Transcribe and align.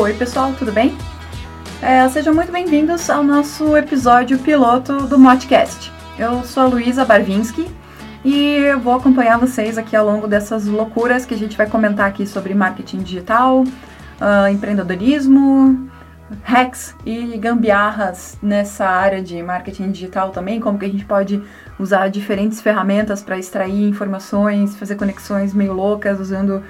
Oi, 0.00 0.14
pessoal, 0.14 0.52
tudo 0.56 0.70
bem? 0.70 0.96
É, 1.82 2.08
sejam 2.08 2.32
muito 2.32 2.52
bem-vindos 2.52 3.10
ao 3.10 3.24
nosso 3.24 3.76
episódio 3.76 4.38
piloto 4.38 5.08
do 5.08 5.18
Modcast. 5.18 5.92
Eu 6.16 6.44
sou 6.44 6.62
a 6.62 6.66
Luísa 6.66 7.04
Barvinski 7.04 7.66
e 8.24 8.58
eu 8.58 8.78
vou 8.78 8.94
acompanhar 8.94 9.40
vocês 9.40 9.76
aqui 9.76 9.96
ao 9.96 10.06
longo 10.06 10.28
dessas 10.28 10.66
loucuras 10.66 11.26
que 11.26 11.34
a 11.34 11.36
gente 11.36 11.56
vai 11.56 11.68
comentar 11.68 12.08
aqui 12.08 12.28
sobre 12.28 12.54
marketing 12.54 12.98
digital, 12.98 13.64
uh, 13.64 14.48
empreendedorismo, 14.52 15.90
hacks 16.44 16.94
e 17.04 17.36
gambiarras 17.36 18.38
nessa 18.40 18.86
área 18.86 19.20
de 19.20 19.42
marketing 19.42 19.90
digital 19.90 20.30
também, 20.30 20.60
como 20.60 20.78
que 20.78 20.84
a 20.84 20.90
gente 20.90 21.04
pode 21.04 21.42
usar 21.76 22.06
diferentes 22.06 22.60
ferramentas 22.60 23.20
para 23.20 23.36
extrair 23.36 23.88
informações, 23.88 24.76
fazer 24.76 24.94
conexões 24.94 25.52
meio 25.52 25.72
loucas 25.72 26.20
usando, 26.20 26.62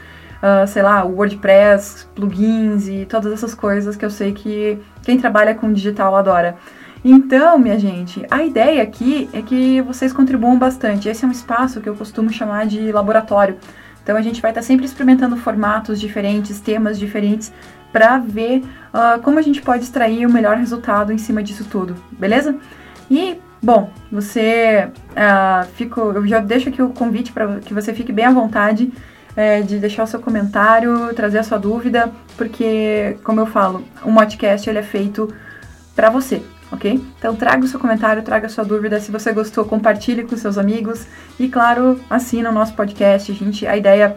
uh, 0.43 0.67
sei 0.67 0.83
lá, 0.83 1.05
WordPress, 1.05 2.07
plugins 2.15 2.89
e 2.89 3.07
todas 3.07 3.33
essas 3.33 3.55
coisas 3.55 3.97
que 3.97 4.05
eu 4.05 4.11
sei 4.11 4.33
que 4.33 4.79
quem 5.03 5.19
trabalha 5.19 5.55
com 5.55 5.73
digital 5.73 6.17
adora. 6.17 6.57
Então, 7.05 7.59
minha 7.59 7.79
gente, 7.79 8.27
a 8.31 8.43
ideia 8.43 8.83
aqui 8.83 9.31
é 9.33 9.41
que 9.41 9.81
vocês 9.83 10.13
contribuam 10.13 10.59
bastante. 10.59 11.09
Esse 11.09 11.25
é 11.25 11.29
um 11.29 11.31
espaço 11.31 11.81
que 11.81 11.89
eu 11.89 11.95
costumo 11.95 12.31
chamar 12.31 12.67
de 12.67 12.91
laboratório. 12.91 13.57
Então, 14.03 14.17
a 14.17 14.23
gente 14.23 14.43
vai 14.43 14.51
estar 14.51 14.63
sempre 14.63 14.85
experimentando 14.85 15.37
formatos 15.37 16.01
diferentes, 16.01 16.61
temas 16.61 16.99
diferentes, 16.99 17.53
para 17.93 18.19
ver 18.19 18.63
uh, 18.93 19.21
como 19.23 19.39
a 19.39 19.43
gente 19.43 19.63
pode 19.63 19.85
extrair 19.85 20.27
o 20.27 20.33
melhor 20.33 20.57
resultado 20.57 21.13
em 21.13 21.19
cima 21.19 21.43
disso 21.43 21.65
tudo, 21.65 21.95
beleza? 22.13 22.57
E, 23.11 23.39
bom, 23.63 23.91
você 24.11 24.89
uh, 25.13 25.67
fico, 25.75 26.01
eu 26.01 26.27
já 26.27 26.41
deixo 26.41 26.69
aqui 26.69 26.83
o 26.83 26.91
convite 26.91 27.33
para 27.33 27.61
que 27.61 27.73
você 27.73 27.95
fique 27.95 28.13
bem 28.13 28.27
à 28.27 28.31
vontade 28.31 28.93
é, 29.39 29.63
de 29.63 29.79
deixar 29.79 30.03
o 30.03 30.07
seu 30.09 30.19
comentário, 30.19 31.15
trazer 31.15 31.39
a 31.39 31.45
sua 31.45 31.59
dúvida, 31.59 32.11
porque, 32.37 33.17
como 33.23 33.39
eu 33.39 33.47
falo, 33.47 33.85
o 34.03 34.13
podcast 34.13 34.69
ele 34.69 34.81
é 34.81 34.83
feito 34.83 35.33
para 35.95 36.11
você, 36.11 36.43
ok? 36.73 37.01
Então 37.17 37.37
traga 37.37 37.65
o 37.65 37.69
seu 37.69 37.79
comentário, 37.79 38.21
traga 38.25 38.49
a 38.49 38.51
sua 38.51 38.65
dúvida. 38.65 38.99
Se 38.99 39.13
você 39.13 39.33
gostou, 39.33 39.65
compartilhe 39.65 40.25
com 40.25 40.37
seus 40.37 40.59
amigos 40.59 41.07
e, 41.39 41.47
claro, 41.49 42.01
assina 42.11 42.51
o 42.51 42.53
nosso 42.53 42.75
podcast. 42.75 43.33
Gente, 43.33 43.65
a 43.65 43.77
ideia 43.77 44.17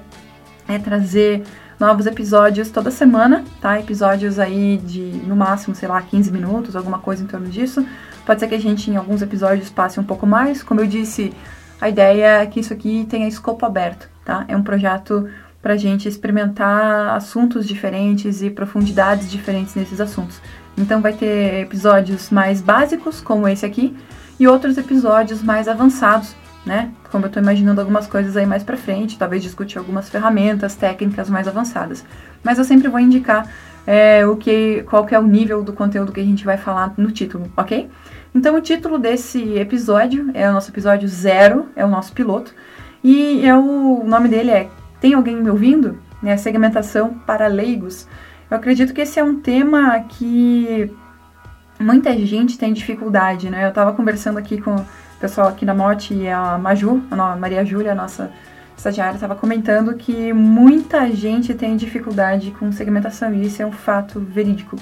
é 0.67 0.79
trazer 0.79 1.43
novos 1.79 2.07
episódios 2.07 2.71
toda 2.71 2.89
semana, 2.89 3.45
tá? 3.61 3.79
Episódios 3.79 4.39
aí 4.39 4.77
de 4.77 5.01
no 5.27 5.35
máximo, 5.35 5.75
sei 5.75 5.87
lá, 5.87 6.01
15 6.01 6.31
minutos, 6.31 6.75
alguma 6.75 6.97
coisa 6.97 7.23
em 7.23 7.27
torno 7.27 7.47
disso. 7.47 7.85
Pode 8.25 8.39
ser 8.39 8.47
que 8.47 8.55
a 8.55 8.59
gente 8.59 8.89
em 8.89 8.95
alguns 8.97 9.21
episódios 9.21 9.69
passe 9.69 9.99
um 9.99 10.03
pouco 10.03 10.25
mais. 10.25 10.63
Como 10.63 10.81
eu 10.81 10.87
disse, 10.87 11.31
a 11.79 11.87
ideia 11.89 12.41
é 12.41 12.45
que 12.47 12.59
isso 12.59 12.73
aqui 12.73 13.05
tenha 13.07 13.27
escopo 13.27 13.67
aberto, 13.67 14.09
tá? 14.23 14.45
É 14.47 14.55
um 14.55 14.63
projeto 14.63 15.27
para 15.61 15.73
a 15.73 15.77
gente 15.77 16.07
experimentar 16.07 17.15
assuntos 17.15 17.67
diferentes 17.67 18.41
e 18.41 18.49
profundidades 18.49 19.29
diferentes 19.29 19.75
nesses 19.75 20.01
assuntos. 20.01 20.41
Então 20.77 21.01
vai 21.01 21.13
ter 21.13 21.61
episódios 21.61 22.29
mais 22.29 22.61
básicos, 22.61 23.21
como 23.21 23.47
esse 23.47 23.65
aqui, 23.65 23.95
e 24.39 24.47
outros 24.47 24.77
episódios 24.77 25.43
mais 25.43 25.67
avançados, 25.67 26.35
né? 26.65 26.91
Como 27.11 27.25
eu 27.25 27.27
estou 27.27 27.43
imaginando 27.43 27.79
algumas 27.79 28.07
coisas 28.07 28.35
aí 28.35 28.45
mais 28.45 28.63
para 28.63 28.77
frente, 28.77 29.17
talvez 29.17 29.43
discutir 29.43 29.77
algumas 29.77 30.09
ferramentas, 30.09 30.75
técnicas 30.75 31.29
mais 31.29 31.47
avançadas. 31.47 32.03
Mas 32.43 32.57
eu 32.57 32.63
sempre 32.63 32.87
vou 32.87 32.99
indicar 32.99 33.47
é, 33.85 34.25
o 34.25 34.35
que, 34.35 34.83
qual 34.89 35.05
que 35.05 35.13
é 35.13 35.19
o 35.19 35.27
nível 35.27 35.63
do 35.63 35.73
conteúdo 35.73 36.11
que 36.11 36.19
a 36.19 36.23
gente 36.23 36.45
vai 36.45 36.57
falar 36.57 36.93
no 36.97 37.11
título, 37.11 37.51
ok? 37.55 37.89
Então 38.33 38.55
o 38.55 38.61
título 38.61 38.97
desse 38.97 39.57
episódio 39.57 40.31
é 40.33 40.49
o 40.49 40.53
nosso 40.53 40.71
episódio 40.71 41.07
zero, 41.07 41.67
é 41.75 41.83
o 41.83 41.89
nosso 41.89 42.13
piloto, 42.13 42.53
e 43.03 43.45
é 43.45 43.55
o, 43.55 44.03
nome 44.05 44.29
dele 44.29 44.51
é 44.51 44.69
Tem 44.99 45.13
alguém 45.13 45.35
me 45.35 45.49
ouvindo? 45.49 45.97
Né, 46.21 46.37
segmentação 46.37 47.15
para 47.25 47.47
leigos. 47.47 48.07
Eu 48.49 48.57
acredito 48.57 48.93
que 48.93 49.01
esse 49.01 49.19
é 49.19 49.23
um 49.23 49.39
tema 49.39 49.99
que 50.01 50.91
muita 51.79 52.15
gente 52.15 52.59
tem 52.59 52.71
dificuldade, 52.71 53.49
né? 53.49 53.65
Eu 53.65 53.69
estava 53.69 53.91
conversando 53.93 54.37
aqui 54.37 54.61
com 54.61 54.75
o 54.75 54.85
pessoal 55.19 55.47
aqui 55.47 55.65
da 55.65 55.73
Mote 55.73 56.13
e 56.13 56.29
a 56.29 56.59
Maju, 56.59 57.01
a 57.09 57.35
Maria 57.35 57.65
Júlia, 57.65 57.95
nossa 57.95 58.31
estagiária, 58.77 59.15
estava 59.15 59.35
comentando 59.35 59.95
que 59.95 60.33
muita 60.33 61.09
gente 61.11 61.53
tem 61.53 61.75
dificuldade 61.75 62.51
com 62.51 62.71
segmentação 62.71 63.33
e 63.33 63.45
isso 63.45 63.61
é 63.61 63.65
um 63.65 63.71
fato 63.71 64.19
verídico. 64.19 64.75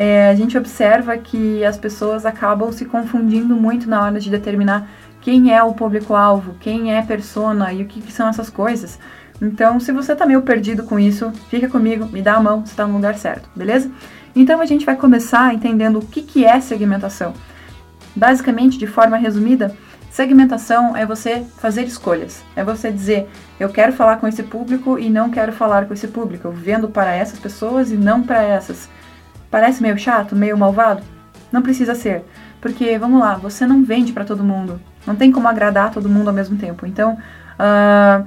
É, 0.00 0.30
a 0.30 0.34
gente 0.36 0.56
observa 0.56 1.18
que 1.18 1.64
as 1.64 1.76
pessoas 1.76 2.24
acabam 2.24 2.70
se 2.70 2.84
confundindo 2.84 3.56
muito 3.56 3.90
na 3.90 4.00
hora 4.00 4.20
de 4.20 4.30
determinar 4.30 4.88
quem 5.20 5.52
é 5.52 5.60
o 5.60 5.74
público-alvo, 5.74 6.54
quem 6.60 6.94
é 6.94 7.02
persona 7.02 7.72
e 7.72 7.82
o 7.82 7.86
que, 7.86 8.00
que 8.00 8.12
são 8.12 8.28
essas 8.28 8.48
coisas. 8.48 8.96
Então, 9.42 9.80
se 9.80 9.90
você 9.90 10.14
tá 10.14 10.24
meio 10.24 10.42
perdido 10.42 10.84
com 10.84 11.00
isso, 11.00 11.32
fica 11.50 11.68
comigo, 11.68 12.06
me 12.06 12.22
dá 12.22 12.34
a 12.34 12.40
mão, 12.40 12.64
você 12.64 12.70
está 12.70 12.86
no 12.86 12.94
lugar 12.94 13.16
certo, 13.16 13.50
beleza? 13.56 13.90
Então, 14.36 14.60
a 14.60 14.66
gente 14.66 14.86
vai 14.86 14.94
começar 14.94 15.52
entendendo 15.52 15.98
o 15.98 16.06
que, 16.06 16.22
que 16.22 16.44
é 16.44 16.60
segmentação. 16.60 17.34
Basicamente, 18.14 18.78
de 18.78 18.86
forma 18.86 19.16
resumida, 19.16 19.74
segmentação 20.12 20.96
é 20.96 21.04
você 21.04 21.44
fazer 21.56 21.82
escolhas. 21.82 22.44
É 22.54 22.62
você 22.62 22.92
dizer, 22.92 23.28
eu 23.58 23.68
quero 23.68 23.92
falar 23.92 24.18
com 24.18 24.28
esse 24.28 24.44
público 24.44 24.96
e 24.96 25.10
não 25.10 25.28
quero 25.28 25.52
falar 25.52 25.86
com 25.86 25.94
esse 25.94 26.06
público. 26.06 26.46
Eu 26.46 26.52
vendo 26.52 26.88
para 26.88 27.12
essas 27.12 27.40
pessoas 27.40 27.90
e 27.90 27.96
não 27.96 28.22
para 28.22 28.40
essas. 28.44 28.88
Parece 29.50 29.82
meio 29.82 29.98
chato, 29.98 30.36
meio 30.36 30.56
malvado? 30.56 31.02
Não 31.50 31.62
precisa 31.62 31.94
ser. 31.94 32.24
Porque, 32.60 32.98
vamos 32.98 33.20
lá, 33.20 33.36
você 33.36 33.66
não 33.66 33.84
vende 33.84 34.12
para 34.12 34.24
todo 34.24 34.44
mundo. 34.44 34.80
Não 35.06 35.16
tem 35.16 35.32
como 35.32 35.48
agradar 35.48 35.90
todo 35.90 36.08
mundo 36.08 36.28
ao 36.28 36.34
mesmo 36.34 36.56
tempo. 36.58 36.86
Então, 36.86 37.16
uh, 37.54 38.26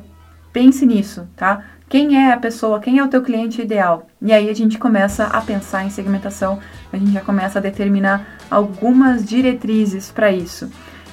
Pense 0.54 0.86
nisso, 0.86 1.28
tá? 1.36 1.64
Quem 1.88 2.18
é 2.18 2.34
a 2.34 2.38
pessoa, 2.38 2.80
quem 2.80 3.00
é 3.00 3.04
o 3.04 3.08
teu 3.08 3.22
cliente 3.22 3.62
ideal? 3.62 4.08
E 4.22 4.32
aí 4.32 4.50
a 4.50 4.54
gente 4.54 4.78
começa 4.78 5.26
a 5.26 5.42
pensar 5.42 5.86
em 5.86 5.90
segmentação, 5.90 6.60
a 6.92 6.98
gente 6.98 7.12
já 7.12 7.22
começa 7.22 7.60
a 7.60 7.62
determinar 7.62 8.26
algumas 8.50 9.26
diretrizes 9.26 10.12
para 10.12 10.32
isso. 10.32 10.70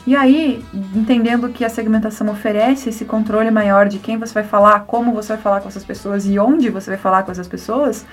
E 0.07 0.17
aí, 0.17 0.65
entendendo 0.95 1.51
que 1.51 1.65
a 1.65 1.69
segmentação 1.69 2.29
oferece 2.31 2.89
esse 2.89 3.05
controle 3.05 3.51
maior 3.51 3.89
de 3.89 3.99
quem 3.99 4.17
você 4.17 4.35
vai 4.35 4.45
falar, 4.45 4.81
como 4.81 5.13
você 5.13 5.35
vai 5.35 5.43
falar 5.43 5.61
com 5.61 5.69
essas 5.69 5.85
pessoas 5.85 6.27
e 6.27 6.39
onde 6.39 6.71
você 6.71 6.91
vai 6.91 6.99
falar 6.99 7.23
com 7.25 7.31
essas 7.31 7.47
pessoas, 7.47 8.07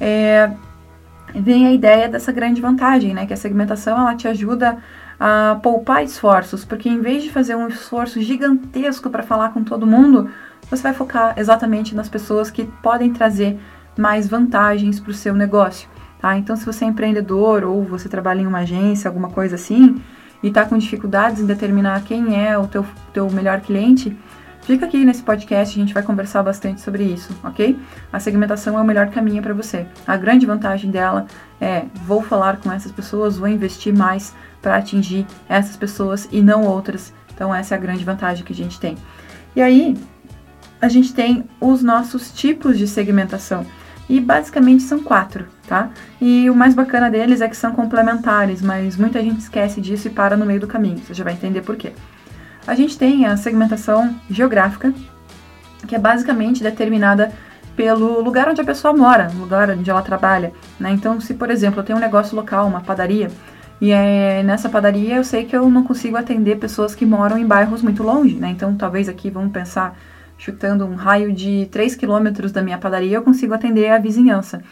é, 0.00 0.50
vem 1.34 1.66
a 1.66 1.72
ideia 1.72 2.08
dessa 2.08 2.32
grande 2.32 2.60
vantagem, 2.60 3.12
né? 3.14 3.26
Que 3.26 3.32
a 3.32 3.36
segmentação 3.36 3.98
ela 3.98 4.14
te 4.14 4.28
ajuda 4.28 4.78
a 5.18 5.58
poupar 5.62 6.02
esforços, 6.02 6.64
porque 6.64 6.88
em 6.88 7.00
vez 7.00 7.22
de 7.22 7.30
fazer 7.30 7.54
um 7.54 7.68
esforço 7.68 8.20
gigantesco 8.20 9.10
para 9.10 9.22
falar 9.22 9.50
com 9.50 9.62
todo 9.62 9.86
mundo, 9.86 10.28
você 10.70 10.82
vai 10.82 10.94
focar 10.94 11.34
exatamente 11.36 11.94
nas 11.94 12.08
pessoas 12.08 12.50
que 12.50 12.64
podem 12.82 13.12
trazer 13.12 13.58
mais 13.96 14.28
vantagens 14.28 14.98
para 14.98 15.10
o 15.10 15.14
seu 15.14 15.34
negócio. 15.34 15.88
Tá? 16.20 16.36
Então, 16.36 16.56
se 16.56 16.64
você 16.64 16.84
é 16.84 16.88
empreendedor 16.88 17.64
ou 17.64 17.84
você 17.84 18.08
trabalha 18.08 18.40
em 18.40 18.46
uma 18.46 18.60
agência, 18.60 19.08
alguma 19.08 19.28
coisa 19.28 19.56
assim, 19.56 20.00
e 20.42 20.48
está 20.48 20.64
com 20.64 20.76
dificuldades 20.76 21.40
em 21.40 21.46
determinar 21.46 22.02
quem 22.02 22.42
é 22.42 22.56
o 22.58 22.66
teu, 22.66 22.84
teu 23.12 23.30
melhor 23.30 23.60
cliente, 23.60 24.16
fica 24.64 24.86
aqui 24.86 25.04
nesse 25.04 25.22
podcast, 25.22 25.78
a 25.78 25.80
gente 25.80 25.94
vai 25.94 26.02
conversar 26.02 26.42
bastante 26.42 26.80
sobre 26.80 27.04
isso, 27.04 27.36
ok? 27.44 27.78
A 28.12 28.18
segmentação 28.18 28.78
é 28.78 28.82
o 28.82 28.84
melhor 28.84 29.10
caminho 29.10 29.42
para 29.42 29.54
você. 29.54 29.86
A 30.06 30.16
grande 30.16 30.46
vantagem 30.46 30.90
dela 30.90 31.26
é, 31.60 31.84
vou 32.06 32.22
falar 32.22 32.58
com 32.58 32.72
essas 32.72 32.90
pessoas, 32.90 33.38
vou 33.38 33.48
investir 33.48 33.96
mais 33.96 34.34
para 34.60 34.76
atingir 34.76 35.26
essas 35.48 35.76
pessoas 35.76 36.28
e 36.32 36.42
não 36.42 36.64
outras. 36.64 37.12
Então, 37.34 37.54
essa 37.54 37.74
é 37.74 37.78
a 37.78 37.80
grande 37.80 38.04
vantagem 38.04 38.44
que 38.44 38.52
a 38.52 38.56
gente 38.56 38.80
tem. 38.80 38.96
E 39.54 39.60
aí, 39.60 39.96
a 40.80 40.88
gente 40.88 41.12
tem 41.12 41.44
os 41.60 41.82
nossos 41.82 42.32
tipos 42.32 42.78
de 42.78 42.86
segmentação. 42.86 43.66
E 44.08 44.20
basicamente 44.20 44.82
são 44.82 45.02
quatro, 45.02 45.46
tá? 45.66 45.90
E 46.20 46.48
o 46.50 46.54
mais 46.54 46.74
bacana 46.74 47.10
deles 47.10 47.40
é 47.40 47.48
que 47.48 47.56
são 47.56 47.72
complementares, 47.72 48.60
mas 48.60 48.96
muita 48.96 49.22
gente 49.22 49.40
esquece 49.40 49.80
disso 49.80 50.08
e 50.08 50.10
para 50.10 50.36
no 50.36 50.44
meio 50.44 50.60
do 50.60 50.66
caminho. 50.66 50.98
Você 50.98 51.14
já 51.14 51.24
vai 51.24 51.32
entender 51.32 51.62
por 51.62 51.76
quê. 51.76 51.92
A 52.66 52.74
gente 52.74 52.96
tem 52.96 53.26
a 53.26 53.36
segmentação 53.36 54.14
geográfica, 54.30 54.92
que 55.86 55.94
é 55.94 55.98
basicamente 55.98 56.62
determinada 56.62 57.32
pelo 57.76 58.20
lugar 58.22 58.48
onde 58.48 58.60
a 58.60 58.64
pessoa 58.64 58.94
mora, 58.94 59.30
lugar 59.38 59.68
onde 59.70 59.90
ela 59.90 60.02
trabalha. 60.02 60.52
Né? 60.78 60.92
Então, 60.92 61.20
se 61.20 61.34
por 61.34 61.50
exemplo 61.50 61.80
eu 61.80 61.84
tenho 61.84 61.98
um 61.98 62.00
negócio 62.00 62.34
local, 62.36 62.66
uma 62.66 62.80
padaria, 62.80 63.30
e 63.80 63.90
é, 63.90 64.42
nessa 64.42 64.68
padaria 64.68 65.16
eu 65.16 65.24
sei 65.24 65.44
que 65.44 65.54
eu 65.54 65.68
não 65.68 65.82
consigo 65.82 66.16
atender 66.16 66.56
pessoas 66.56 66.94
que 66.94 67.04
moram 67.04 67.36
em 67.36 67.46
bairros 67.46 67.82
muito 67.82 68.02
longe, 68.02 68.36
né? 68.36 68.48
Então, 68.48 68.74
talvez 68.76 69.08
aqui 69.08 69.28
vamos 69.28 69.52
pensar 69.52 69.98
chutando 70.38 70.86
um 70.86 70.94
raio 70.94 71.32
de 71.32 71.68
3 71.70 71.94
quilômetros 71.96 72.52
da 72.52 72.62
minha 72.62 72.78
padaria, 72.78 73.16
eu 73.16 73.22
consigo 73.22 73.52
atender 73.52 73.90
a 73.90 73.98
vizinhança. 73.98 74.62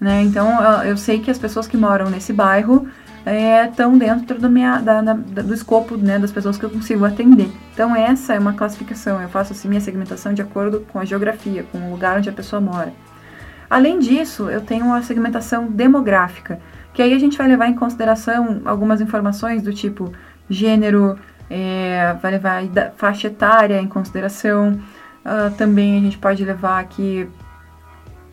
Né? 0.00 0.22
Então, 0.22 0.60
eu 0.84 0.96
sei 0.96 1.20
que 1.20 1.30
as 1.30 1.38
pessoas 1.38 1.66
que 1.66 1.76
moram 1.76 2.10
nesse 2.10 2.32
bairro 2.32 2.88
estão 3.24 3.94
é, 3.94 3.98
dentro 3.98 4.38
do, 4.38 4.48
minha, 4.48 4.78
da, 4.78 5.00
da, 5.00 5.14
do 5.14 5.54
escopo 5.54 5.96
né, 5.96 6.18
das 6.18 6.32
pessoas 6.32 6.58
que 6.58 6.64
eu 6.64 6.70
consigo 6.70 7.04
atender. 7.04 7.50
Então, 7.72 7.94
essa 7.94 8.34
é 8.34 8.38
uma 8.38 8.52
classificação. 8.52 9.20
Eu 9.20 9.28
faço 9.28 9.52
assim 9.52 9.68
minha 9.68 9.80
segmentação 9.80 10.34
de 10.34 10.42
acordo 10.42 10.80
com 10.92 10.98
a 10.98 11.04
geografia, 11.04 11.64
com 11.70 11.78
o 11.78 11.90
lugar 11.90 12.18
onde 12.18 12.28
a 12.28 12.32
pessoa 12.32 12.60
mora. 12.60 12.92
Além 13.68 13.98
disso, 13.98 14.50
eu 14.50 14.60
tenho 14.60 14.84
uma 14.84 15.02
segmentação 15.02 15.66
demográfica, 15.66 16.60
que 16.92 17.00
aí 17.00 17.14
a 17.14 17.18
gente 17.18 17.38
vai 17.38 17.48
levar 17.48 17.68
em 17.68 17.74
consideração 17.74 18.60
algumas 18.64 19.00
informações 19.00 19.62
do 19.62 19.72
tipo 19.72 20.12
gênero, 20.50 21.18
é, 21.48 22.14
vai 22.20 22.32
levar 22.32 22.62
faixa 22.96 23.28
etária 23.28 23.80
em 23.80 23.86
consideração, 23.86 24.78
Uh, 25.22 25.54
também 25.56 25.96
a 25.98 26.00
gente 26.00 26.18
pode 26.18 26.44
levar 26.44 26.80
aqui 26.80 27.28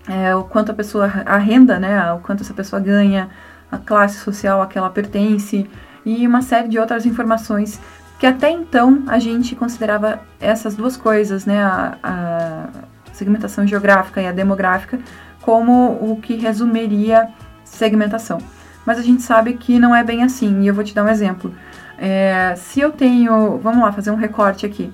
é, 0.08 0.36
o 0.36 0.44
quanto 0.44 0.72
a 0.72 0.74
pessoa, 0.74 1.06
a 1.06 1.38
renda, 1.38 1.80
né, 1.80 2.12
o 2.14 2.20
quanto 2.20 2.42
essa 2.42 2.54
pessoa 2.54 2.82
ganha, 2.82 3.30
a 3.72 3.78
classe 3.78 4.20
social 4.20 4.62
a 4.62 4.68
que 4.68 4.78
ela 4.78 4.90
pertence 4.90 5.70
e 6.06 6.26
uma 6.26 6.42
série 6.42 6.68
de 6.68 6.80
outras 6.80 7.06
informações 7.06 7.80
que 8.20 8.26
até 8.26 8.52
então 8.52 9.04
a 9.08 9.18
gente 9.18 9.56
considerava 9.56 10.20
essas 10.40 10.76
duas 10.76 10.98
coisas, 10.98 11.46
né, 11.46 11.64
a, 11.64 11.98
a 12.04 12.68
segmentação 13.14 13.66
geográfica 13.66 14.22
e 14.22 14.28
a 14.28 14.32
demográfica, 14.34 15.00
como 15.42 15.98
o 16.02 16.20
que 16.22 16.36
resumiria 16.36 17.30
segmentação. 17.64 18.40
Mas 18.86 19.00
a 19.00 19.02
gente 19.02 19.22
sabe 19.22 19.54
que 19.54 19.80
não 19.80 19.96
é 19.96 20.04
bem 20.04 20.24
assim, 20.24 20.62
e 20.62 20.68
eu 20.68 20.74
vou 20.74 20.84
te 20.84 20.94
dar 20.94 21.06
um 21.06 21.10
exemplo. 21.10 21.56
É, 21.98 22.54
se 22.58 22.82
eu 22.82 22.92
tenho, 22.92 23.58
vamos 23.60 23.82
lá, 23.82 23.92
fazer 23.92 24.12
um 24.12 24.16
recorte 24.16 24.66
aqui. 24.66 24.92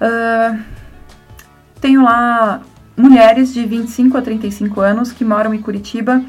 Uh, 0.00 0.60
tenho 1.80 2.04
lá 2.04 2.60
mulheres 2.96 3.52
de 3.52 3.64
25 3.64 4.16
a 4.16 4.22
35 4.22 4.80
anos 4.80 5.10
que 5.10 5.24
moram 5.24 5.52
em 5.54 5.60
Curitiba 5.60 6.22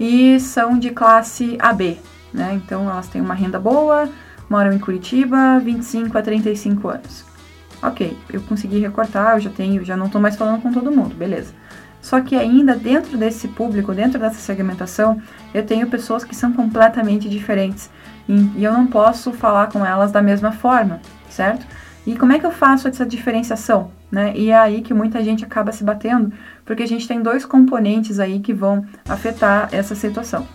e 0.00 0.40
são 0.40 0.78
de 0.78 0.90
classe 0.90 1.58
AB, 1.60 1.98
né? 2.32 2.54
Então 2.54 2.88
elas 2.88 3.06
têm 3.06 3.20
uma 3.20 3.34
renda 3.34 3.60
boa, 3.60 4.08
moram 4.48 4.72
em 4.72 4.78
Curitiba, 4.78 5.60
25 5.62 6.16
a 6.16 6.22
35 6.22 6.88
anos. 6.88 7.24
Ok, 7.82 8.16
eu 8.32 8.40
consegui 8.42 8.78
recortar, 8.78 9.36
eu 9.36 9.40
já 9.40 9.50
tenho, 9.50 9.84
já 9.84 9.96
não 9.96 10.06
estou 10.06 10.20
mais 10.20 10.36
falando 10.36 10.62
com 10.62 10.72
todo 10.72 10.90
mundo, 10.90 11.14
beleza. 11.14 11.52
Só 12.00 12.20
que 12.20 12.34
ainda 12.34 12.74
dentro 12.74 13.18
desse 13.18 13.46
público, 13.48 13.92
dentro 13.92 14.18
dessa 14.18 14.38
segmentação, 14.38 15.20
eu 15.52 15.64
tenho 15.64 15.86
pessoas 15.86 16.24
que 16.24 16.34
são 16.34 16.52
completamente 16.52 17.28
diferentes 17.28 17.90
e, 18.26 18.64
eu 18.64 18.72
não 18.72 18.86
posso 18.86 19.32
falar 19.32 19.68
com 19.68 19.84
elas 19.84 20.10
da 20.10 20.22
mesma 20.22 20.52
forma, 20.52 21.00
certo? 21.28 21.66
E 22.06 22.16
como 22.16 22.32
é 22.32 22.38
que 22.38 22.46
eu 22.46 22.50
faço 22.50 22.88
essa 22.88 23.04
diferenciação? 23.04 23.90
Né? 24.10 24.32
E 24.34 24.50
é 24.50 24.56
aí 24.56 24.82
que 24.82 24.92
muita 24.92 25.22
gente 25.22 25.44
acaba 25.44 25.70
se 25.70 25.84
batendo, 25.84 26.32
porque 26.64 26.82
a 26.82 26.88
gente 26.88 27.06
tem 27.06 27.22
dois 27.22 27.44
componentes 27.44 28.18
aí 28.18 28.40
que 28.40 28.52
vão 28.52 28.84
afetar 29.08 29.68
essa 29.70 29.94
situação, 29.94 30.46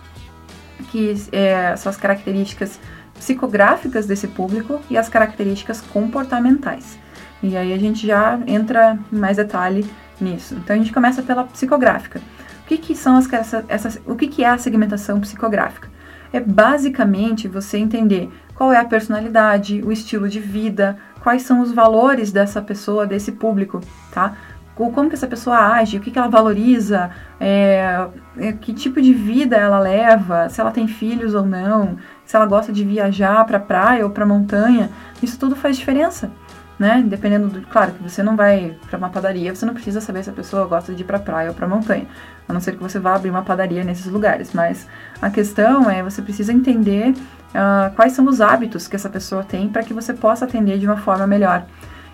que 0.90 1.14
é, 1.32 1.74
são 1.76 1.88
as 1.88 1.96
características 1.96 2.78
psicográficas 3.14 4.06
desse 4.06 4.28
público 4.28 4.80
e 4.90 4.98
as 4.98 5.08
características 5.08 5.80
comportamentais. 5.80 6.98
E 7.42 7.56
aí 7.56 7.72
a 7.72 7.78
gente 7.78 8.06
já 8.06 8.38
entra 8.46 8.98
em 9.10 9.16
mais 9.16 9.36
detalhe 9.38 9.88
nisso. 10.20 10.54
Então 10.54 10.74
a 10.76 10.78
gente 10.78 10.92
começa 10.92 11.22
pela 11.22 11.44
psicográfica. 11.44 12.20
O 12.64 12.68
que, 12.68 12.78
que 12.78 12.94
são 12.94 13.16
as, 13.16 13.28
essas, 13.68 14.00
o 14.06 14.16
que, 14.16 14.26
que 14.26 14.44
é 14.44 14.48
a 14.48 14.58
segmentação 14.58 15.20
psicográfica? 15.20 15.88
É 16.32 16.40
basicamente 16.40 17.46
você 17.46 17.78
entender 17.78 18.28
qual 18.54 18.72
é 18.72 18.78
a 18.78 18.84
personalidade, 18.84 19.82
o 19.84 19.92
estilo 19.92 20.28
de 20.28 20.40
vida, 20.40 20.98
quais 21.26 21.42
são 21.42 21.60
os 21.60 21.72
valores 21.72 22.30
dessa 22.30 22.62
pessoa, 22.62 23.04
desse 23.04 23.32
público, 23.32 23.80
tá? 24.12 24.36
Como 24.76 25.08
que 25.08 25.16
essa 25.16 25.26
pessoa 25.26 25.56
age, 25.56 25.96
o 25.96 26.00
que, 26.00 26.12
que 26.12 26.18
ela 26.20 26.28
valoriza, 26.28 27.10
é, 27.40 28.06
é, 28.38 28.52
que 28.52 28.72
tipo 28.72 29.02
de 29.02 29.12
vida 29.12 29.56
ela 29.56 29.80
leva, 29.80 30.48
se 30.48 30.60
ela 30.60 30.70
tem 30.70 30.86
filhos 30.86 31.34
ou 31.34 31.44
não, 31.44 31.96
se 32.24 32.36
ela 32.36 32.46
gosta 32.46 32.72
de 32.72 32.84
viajar 32.84 33.44
para 33.44 33.58
praia 33.58 34.04
ou 34.04 34.10
para 34.10 34.24
montanha, 34.24 34.88
isso 35.20 35.36
tudo 35.36 35.56
faz 35.56 35.76
diferença 35.76 36.30
né? 36.78 37.02
Dependendo 37.06 37.48
do. 37.48 37.62
Claro 37.62 37.92
que 37.92 38.02
você 38.02 38.22
não 38.22 38.36
vai 38.36 38.76
para 38.88 38.98
uma 38.98 39.08
padaria, 39.08 39.54
você 39.54 39.64
não 39.64 39.74
precisa 39.74 40.00
saber 40.00 40.22
se 40.22 40.30
a 40.30 40.32
pessoa 40.32 40.66
gosta 40.66 40.94
de 40.94 41.02
ir 41.02 41.06
para 41.06 41.18
praia 41.18 41.48
ou 41.48 41.54
para 41.54 41.66
montanha. 41.66 42.06
A 42.48 42.52
não 42.52 42.60
ser 42.60 42.72
que 42.72 42.82
você 42.82 42.98
vá 42.98 43.14
abrir 43.14 43.30
uma 43.30 43.42
padaria 43.42 43.82
nesses 43.82 44.06
lugares. 44.06 44.52
Mas 44.52 44.86
a 45.20 45.30
questão 45.30 45.90
é 45.90 46.02
você 46.02 46.20
precisa 46.22 46.52
entender 46.52 47.14
uh, 47.56 47.94
quais 47.94 48.12
são 48.12 48.26
os 48.26 48.40
hábitos 48.40 48.86
que 48.86 48.94
essa 48.94 49.08
pessoa 49.08 49.42
tem 49.42 49.68
para 49.68 49.82
que 49.82 49.94
você 49.94 50.12
possa 50.12 50.44
atender 50.44 50.78
de 50.78 50.86
uma 50.86 50.98
forma 50.98 51.26
melhor. 51.26 51.64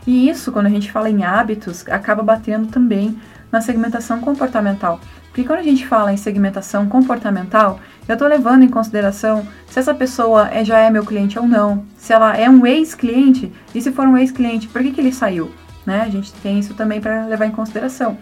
E 0.07 0.29
isso, 0.29 0.53
quando 0.53 0.67
a 0.67 0.71
gente 0.71 0.91
fala 0.91 1.11
em 1.11 1.25
hábitos, 1.25 1.85
acaba 1.89 2.23
batendo 2.23 2.69
também 2.69 3.19
na 3.51 3.61
segmentação 3.61 4.21
comportamental. 4.21 5.01
Porque 5.29 5.45
quando 5.45 5.61
a 5.61 5.65
gente 5.65 5.87
fala 5.87 6.13
em 6.13 6.17
segmentação 6.17 6.87
comportamental, 6.89 7.81
eu 8.07 8.15
estou 8.15 8.29
levando 8.29 8.65
em 8.65 8.69
consideração 8.69 9.47
se 9.67 9.79
essa 9.79 9.95
pessoa 9.95 10.49
é, 10.51 10.65
já 10.65 10.79
é 10.79 10.91
meu 10.91 11.05
cliente 11.05 11.39
ou 11.39 11.47
não, 11.47 11.85
se 11.97 12.13
ela 12.13 12.37
é 12.37 12.51
um 12.51 12.67
ex-cliente, 12.67 13.51
e 13.75 13.81
se 13.81 13.93
for 13.93 14.07
um 14.07 14.19
ex-cliente, 14.19 14.69
por 14.69 14.83
que, 14.83 14.91
que 14.91 15.01
ele 15.01 15.13
saiu? 15.13 15.51
Né? 15.87 16.03
A 16.03 16.09
gente 16.09 16.33
tem 16.35 16.59
isso 16.59 16.75
também 16.75 17.01
para 17.01 17.27
levar 17.27 17.47
em 17.47 17.51
consideração. 17.51 18.19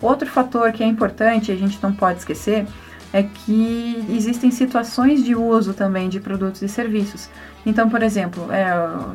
Outro 0.00 0.28
fator 0.28 0.72
que 0.72 0.82
é 0.82 0.86
importante, 0.86 1.52
a 1.52 1.56
gente 1.56 1.78
não 1.82 1.92
pode 1.92 2.20
esquecer, 2.20 2.66
é 3.14 3.22
que 3.22 4.04
existem 4.10 4.50
situações 4.50 5.22
de 5.22 5.36
uso 5.36 5.72
também 5.72 6.08
de 6.08 6.18
produtos 6.18 6.60
e 6.62 6.68
serviços. 6.68 7.30
Então, 7.64 7.88
por 7.88 8.02
exemplo, 8.02 8.50
é, 8.50 8.66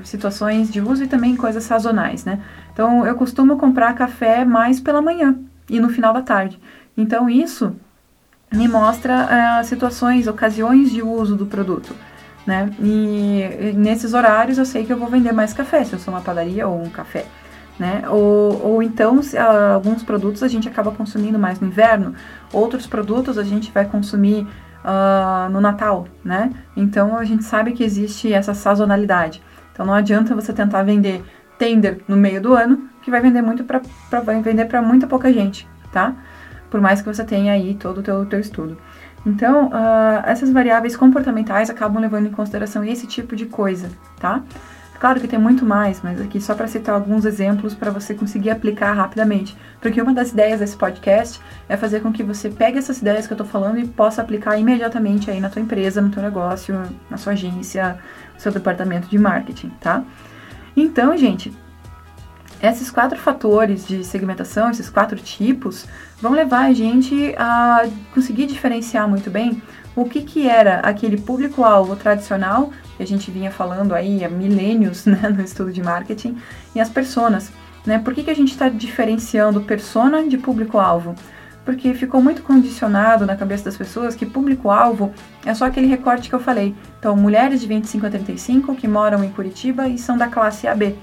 situações 0.05 0.71
de 0.71 0.79
uso 0.79 1.03
e 1.03 1.07
também 1.07 1.35
coisas 1.35 1.65
sazonais, 1.65 2.23
né? 2.23 2.39
Então, 2.71 3.05
eu 3.05 3.13
costumo 3.15 3.57
comprar 3.57 3.93
café 3.93 4.45
mais 4.45 4.79
pela 4.79 5.01
manhã 5.01 5.37
e 5.69 5.81
no 5.81 5.89
final 5.89 6.13
da 6.13 6.21
tarde. 6.21 6.57
Então, 6.95 7.29
isso 7.29 7.75
me 8.49 8.69
mostra 8.69 9.27
uh, 9.27 9.65
situações, 9.65 10.27
ocasiões 10.27 10.91
de 10.91 11.01
uso 11.01 11.35
do 11.35 11.45
produto. 11.45 11.93
Né? 12.47 12.71
E 12.79 13.73
nesses 13.75 14.13
horários 14.13 14.57
eu 14.57 14.65
sei 14.65 14.85
que 14.85 14.93
eu 14.93 14.97
vou 14.97 15.09
vender 15.09 15.33
mais 15.33 15.53
café, 15.53 15.83
se 15.83 15.93
eu 15.93 15.99
sou 15.99 16.13
uma 16.13 16.21
padaria 16.21 16.65
ou 16.67 16.81
um 16.81 16.89
café. 16.89 17.25
Né? 17.79 18.03
Ou, 18.09 18.61
ou 18.61 18.83
então, 18.83 19.23
se, 19.23 19.37
uh, 19.37 19.73
alguns 19.73 20.03
produtos 20.03 20.43
a 20.43 20.49
gente 20.49 20.67
acaba 20.67 20.91
consumindo 20.91 21.39
mais 21.39 21.61
no 21.61 21.67
inverno, 21.67 22.13
outros 22.51 22.85
produtos 22.85 23.37
a 23.37 23.43
gente 23.43 23.71
vai 23.71 23.85
consumir 23.85 24.45
uh, 24.83 25.49
no 25.49 25.61
Natal, 25.61 26.05
né? 26.21 26.51
Então 26.75 27.17
a 27.17 27.23
gente 27.23 27.45
sabe 27.45 27.71
que 27.71 27.81
existe 27.81 28.33
essa 28.33 28.53
sazonalidade. 28.53 29.41
Então 29.71 29.85
não 29.85 29.93
adianta 29.93 30.35
você 30.35 30.51
tentar 30.51 30.83
vender 30.83 31.23
tender 31.57 32.01
no 32.05 32.17
meio 32.17 32.41
do 32.41 32.53
ano, 32.53 32.89
que 33.01 33.09
vai 33.09 33.21
vender 33.21 33.41
muito 33.41 33.63
para 33.63 33.79
vender 34.41 34.65
para 34.65 34.81
muita 34.81 35.07
pouca 35.07 35.31
gente, 35.31 35.65
tá? 35.91 36.15
por 36.69 36.79
mais 36.79 37.01
que 37.01 37.07
você 37.07 37.23
tenha 37.23 37.53
aí 37.53 37.75
todo 37.75 37.99
o 37.99 38.03
teu, 38.03 38.25
teu 38.25 38.39
estudo. 38.39 38.77
Então, 39.25 39.67
uh, 39.67 40.23
essas 40.25 40.49
variáveis 40.51 40.95
comportamentais 40.95 41.69
acabam 41.69 42.01
levando 42.01 42.27
em 42.27 42.31
consideração 42.31 42.83
esse 42.83 43.05
tipo 43.05 43.35
de 43.35 43.45
coisa, 43.45 43.89
tá? 44.19 44.41
Claro 44.99 45.21
que 45.21 45.29
tem 45.29 45.39
muito 45.39 45.65
mais, 45.65 46.01
mas 46.03 46.19
aqui 46.19 46.41
só 46.41 46.53
para 46.53 46.67
citar 46.67 46.93
alguns 46.93 47.23
exemplos 47.23 47.73
para 47.73 47.89
você 47.89 48.13
conseguir 48.13 48.49
aplicar 48.49 48.91
rapidamente. 48.91 49.55
Porque 49.79 50.01
uma 50.01 50.13
das 50.13 50.31
ideias 50.31 50.59
desse 50.59 50.75
podcast 50.75 51.39
é 51.69 51.77
fazer 51.77 52.01
com 52.01 52.11
que 52.11 52.21
você 52.21 52.49
pegue 52.49 52.77
essas 52.77 52.99
ideias 53.01 53.25
que 53.25 53.31
eu 53.31 53.35
estou 53.35 53.47
falando 53.47 53.79
e 53.79 53.87
possa 53.87 54.21
aplicar 54.21 54.57
imediatamente 54.59 55.31
aí 55.31 55.39
na 55.39 55.49
tua 55.49 55.61
empresa, 55.61 56.01
no 56.01 56.09
teu 56.09 56.21
negócio, 56.21 56.83
na 57.09 57.15
sua 57.15 57.31
agência, 57.31 57.97
no 58.33 58.39
seu 58.41 58.51
departamento 58.51 59.07
de 59.07 59.17
marketing, 59.17 59.69
tá? 59.79 60.03
Então, 60.75 61.15
gente, 61.15 61.53
esses 62.61 62.91
quatro 62.91 63.17
fatores 63.17 63.87
de 63.87 64.03
segmentação, 64.03 64.69
esses 64.69 64.89
quatro 64.89 65.17
tipos, 65.17 65.85
vão 66.21 66.33
levar 66.33 66.65
a 66.65 66.73
gente 66.73 67.33
a 67.37 67.87
conseguir 68.13 68.45
diferenciar 68.45 69.07
muito 69.07 69.29
bem 69.29 69.61
o 69.95 70.05
que, 70.05 70.21
que 70.21 70.47
era 70.47 70.79
aquele 70.79 71.17
público-alvo 71.17 71.95
tradicional, 71.95 72.71
que 72.95 73.03
a 73.03 73.07
gente 73.07 73.31
vinha 73.31 73.51
falando 73.51 73.93
aí 73.93 74.23
há 74.23 74.29
milênios 74.29 75.05
né, 75.07 75.29
no 75.29 75.41
estudo 75.41 75.71
de 75.71 75.81
marketing, 75.81 76.37
e 76.75 76.79
as 76.79 76.89
personas. 76.89 77.51
Né? 77.85 77.99
Por 77.99 78.13
que, 78.13 78.23
que 78.23 78.29
a 78.29 78.35
gente 78.35 78.51
está 78.51 78.69
diferenciando 78.69 79.61
persona 79.61 80.27
de 80.27 80.37
público-alvo? 80.37 81.15
Porque 81.65 81.93
ficou 81.93 82.21
muito 82.21 82.41
condicionado 82.41 83.25
na 83.25 83.35
cabeça 83.35 83.65
das 83.65 83.77
pessoas 83.77 84.15
que 84.15 84.25
público-alvo 84.25 85.13
é 85.45 85.53
só 85.53 85.65
aquele 85.65 85.87
recorte 85.87 86.29
que 86.29 86.35
eu 86.35 86.39
falei. 86.39 86.75
Então, 86.97 87.15
mulheres 87.15 87.61
de 87.61 87.67
25 87.67 88.05
a 88.05 88.09
35 88.09 88.75
que 88.75 88.87
moram 88.87 89.23
em 89.23 89.29
Curitiba 89.29 89.87
e 89.87 89.97
são 89.97 90.17
da 90.17 90.27
classe 90.27 90.67
AB. 90.67 90.97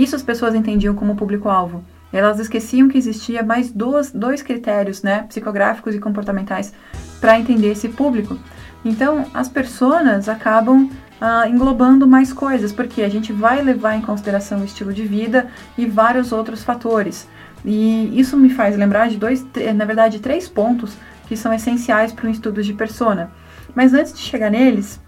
Isso 0.00 0.16
as 0.16 0.22
pessoas 0.22 0.54
entendiam 0.54 0.94
como 0.94 1.14
público-alvo. 1.14 1.84
Elas 2.10 2.40
esqueciam 2.40 2.88
que 2.88 2.96
existia 2.96 3.42
mais 3.42 3.70
dois, 3.70 4.10
dois 4.10 4.40
critérios, 4.40 5.02
né, 5.02 5.24
psicográficos 5.28 5.94
e 5.94 5.98
comportamentais, 5.98 6.72
para 7.20 7.38
entender 7.38 7.72
esse 7.72 7.90
público. 7.90 8.38
Então, 8.82 9.26
as 9.34 9.46
pessoas 9.46 10.26
acabam 10.26 10.88
ah, 11.20 11.46
englobando 11.46 12.06
mais 12.06 12.32
coisas, 12.32 12.72
porque 12.72 13.02
a 13.02 13.10
gente 13.10 13.30
vai 13.30 13.60
levar 13.60 13.94
em 13.94 14.00
consideração 14.00 14.62
o 14.62 14.64
estilo 14.64 14.90
de 14.90 15.04
vida 15.04 15.50
e 15.76 15.84
vários 15.84 16.32
outros 16.32 16.64
fatores. 16.64 17.28
E 17.62 18.18
isso 18.18 18.38
me 18.38 18.48
faz 18.48 18.78
lembrar 18.78 19.10
de 19.10 19.18
dois, 19.18 19.46
na 19.76 19.84
verdade, 19.84 20.18
três 20.18 20.48
pontos 20.48 20.96
que 21.28 21.36
são 21.36 21.52
essenciais 21.52 22.10
para 22.10 22.26
um 22.26 22.32
estudo 22.32 22.62
de 22.62 22.72
persona. 22.72 23.30
Mas 23.74 23.92
antes 23.92 24.14
de 24.14 24.20
chegar 24.20 24.50
neles, 24.50 24.98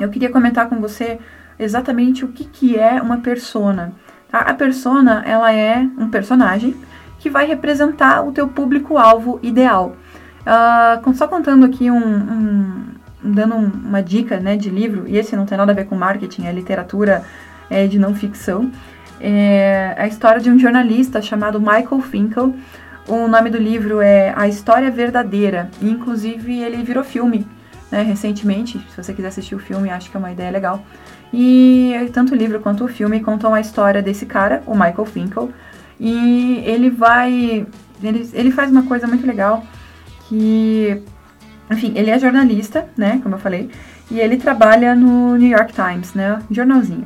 eu 0.00 0.08
queria 0.08 0.30
comentar 0.30 0.70
com 0.70 0.80
você 0.80 1.18
exatamente 1.58 2.24
o 2.24 2.28
que, 2.28 2.44
que 2.44 2.78
é 2.78 3.00
uma 3.00 3.18
persona. 3.18 3.92
A 4.40 4.54
persona 4.54 5.22
ela 5.26 5.52
é 5.52 5.86
um 5.98 6.08
personagem 6.08 6.76
que 7.18 7.30
vai 7.30 7.46
representar 7.46 8.22
o 8.22 8.32
teu 8.32 8.48
público-alvo 8.48 9.38
ideal. 9.42 9.96
Uh, 10.42 11.14
só 11.14 11.26
contando 11.26 11.64
aqui 11.66 11.90
um, 11.90 11.98
um 11.98 12.84
dando 13.22 13.54
um, 13.54 13.66
uma 13.66 14.02
dica 14.02 14.38
né, 14.38 14.56
de 14.56 14.70
livro, 14.70 15.04
e 15.06 15.16
esse 15.16 15.34
não 15.34 15.46
tem 15.46 15.58
nada 15.58 15.72
a 15.72 15.74
ver 15.74 15.86
com 15.86 15.96
marketing, 15.96 16.46
é 16.46 16.52
literatura 16.52 17.24
é, 17.68 17.86
de 17.86 17.98
não 17.98 18.14
ficção. 18.14 18.70
É 19.20 19.94
a 19.98 20.06
história 20.06 20.40
de 20.40 20.50
um 20.50 20.58
jornalista 20.58 21.20
chamado 21.22 21.58
Michael 21.58 22.00
Finkel. 22.00 22.54
O 23.08 23.28
nome 23.28 23.50
do 23.50 23.58
livro 23.58 24.00
é 24.00 24.32
A 24.36 24.48
História 24.48 24.90
Verdadeira, 24.90 25.70
e 25.80 25.88
inclusive 25.88 26.58
ele 26.60 26.82
virou 26.82 27.02
filme 27.02 27.46
né, 27.90 28.02
recentemente. 28.02 28.78
Se 28.90 29.02
você 29.02 29.12
quiser 29.12 29.28
assistir 29.28 29.54
o 29.54 29.58
filme, 29.58 29.90
acho 29.90 30.10
que 30.10 30.16
é 30.16 30.20
uma 30.20 30.32
ideia 30.32 30.50
legal. 30.50 30.84
E 31.32 32.10
tanto 32.12 32.34
o 32.34 32.36
livro 32.36 32.60
quanto 32.60 32.84
o 32.84 32.88
filme 32.88 33.20
contam 33.20 33.52
a 33.52 33.60
história 33.60 34.02
desse 34.02 34.26
cara, 34.26 34.62
o 34.66 34.72
Michael 34.72 35.04
Finkel, 35.04 35.50
e 35.98 36.62
ele 36.64 36.90
vai 36.90 37.66
ele, 38.02 38.28
ele 38.32 38.50
faz 38.50 38.70
uma 38.70 38.82
coisa 38.82 39.06
muito 39.06 39.26
legal 39.26 39.64
que, 40.28 41.02
enfim, 41.70 41.92
ele 41.96 42.10
é 42.10 42.18
jornalista, 42.18 42.88
né, 42.96 43.20
como 43.22 43.36
eu 43.36 43.38
falei, 43.38 43.70
e 44.10 44.20
ele 44.20 44.36
trabalha 44.36 44.94
no 44.94 45.36
New 45.36 45.48
York 45.48 45.72
Times, 45.72 46.14
né, 46.14 46.40
jornalzinho. 46.50 47.04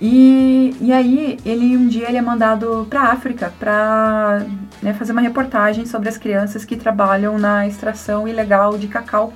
E, 0.00 0.76
e 0.80 0.92
aí, 0.92 1.38
ele 1.44 1.76
um 1.76 1.88
dia 1.88 2.08
ele 2.08 2.18
é 2.18 2.22
mandado 2.22 2.86
para 2.88 3.02
África 3.02 3.52
para 3.58 4.44
né, 4.80 4.92
fazer 4.94 5.10
uma 5.10 5.20
reportagem 5.20 5.86
sobre 5.86 6.08
as 6.08 6.16
crianças 6.16 6.64
que 6.64 6.76
trabalham 6.76 7.36
na 7.36 7.66
extração 7.66 8.28
ilegal 8.28 8.78
de 8.78 8.86
cacau. 8.86 9.32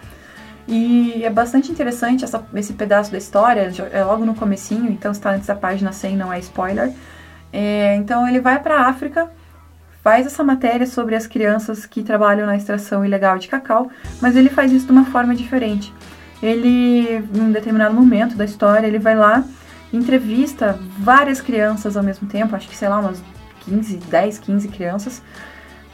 E 0.67 1.25
é 1.25 1.31
bastante 1.31 1.73
interessante 1.73 2.25
essa, 2.25 2.45
esse 2.55 2.73
pedaço 2.73 3.11
da 3.11 3.19
história, 3.19 3.73
é 3.93 4.05
logo 4.05 4.25
no 4.25 4.35
comecinho, 4.35 4.91
então 4.91 5.13
está 5.13 5.31
antes 5.31 5.47
da 5.47 5.55
página 5.55 5.93
100, 5.93 6.17
não 6.17 6.33
é 6.33 6.39
spoiler. 6.39 6.93
É, 7.53 7.97
então 7.97 8.27
ele 8.27 8.41
vai 8.41 8.61
para 8.61 8.77
a 8.77 8.89
África, 8.89 9.29
faz 10.03 10.27
essa 10.27 10.43
matéria 10.43 10.87
sobre 10.87 11.15
as 11.15 11.27
crianças 11.27 11.85
que 11.85 12.03
trabalham 12.03 12.47
na 12.47 12.57
extração 12.57 13.05
ilegal 13.05 13.39
de 13.39 13.49
cacau, 13.49 13.91
mas 14.21 14.37
ele 14.37 14.49
faz 14.49 14.73
isso 14.73 14.87
de 14.87 14.93
uma 14.93 15.05
forma 15.05 15.35
diferente. 15.35 15.93
Ele, 16.43 17.25
em 17.35 17.41
um 17.41 17.53
determinado 17.53 17.95
momento 17.95 18.35
da 18.35 18.45
história, 18.45 18.87
ele 18.87 18.99
vai 18.99 19.15
lá 19.15 19.45
entrevista 19.93 20.79
várias 20.99 21.41
crianças 21.41 21.97
ao 21.97 22.03
mesmo 22.03 22.27
tempo, 22.27 22.57
acho 22.57 22.69
que 22.69 22.77
sei 22.77 22.89
lá, 22.89 22.99
umas 22.99 23.23
15, 23.67 23.97
10, 23.97 24.39
15 24.39 24.69
crianças 24.69 25.23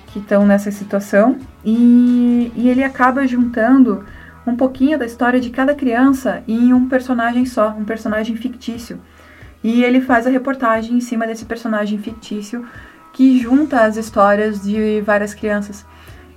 que 0.07 0.21
estão 0.21 0.47
nessa 0.47 0.71
situação, 0.71 1.37
e, 1.65 2.51
e 2.57 2.69
ele 2.69 2.83
acaba 2.83 3.27
juntando 3.27 4.07
um 4.49 4.57
pouquinho 4.57 4.99
da 4.99 5.07
história 5.07 5.41
de 5.41 5.51
cada 5.51 5.75
criança 5.75 6.43
em 6.49 6.73
um 6.73 6.89
personagem 6.89 7.45
só, 7.45 7.71
um 7.71 7.85
personagem 7.85 8.37
fictício. 8.37 9.01
E 9.63 9.83
ele 9.83 10.01
faz 10.01 10.27
a 10.27 10.31
reportagem 10.31 10.97
em 10.97 11.01
cima 11.01 11.27
desse 11.27 11.45
personagem 11.45 11.99
fictício 11.99 12.65
que 13.13 13.39
junta 13.41 13.83
as 13.83 13.97
histórias 13.97 14.63
de 14.63 15.01
várias 15.01 15.35
crianças. 15.35 15.85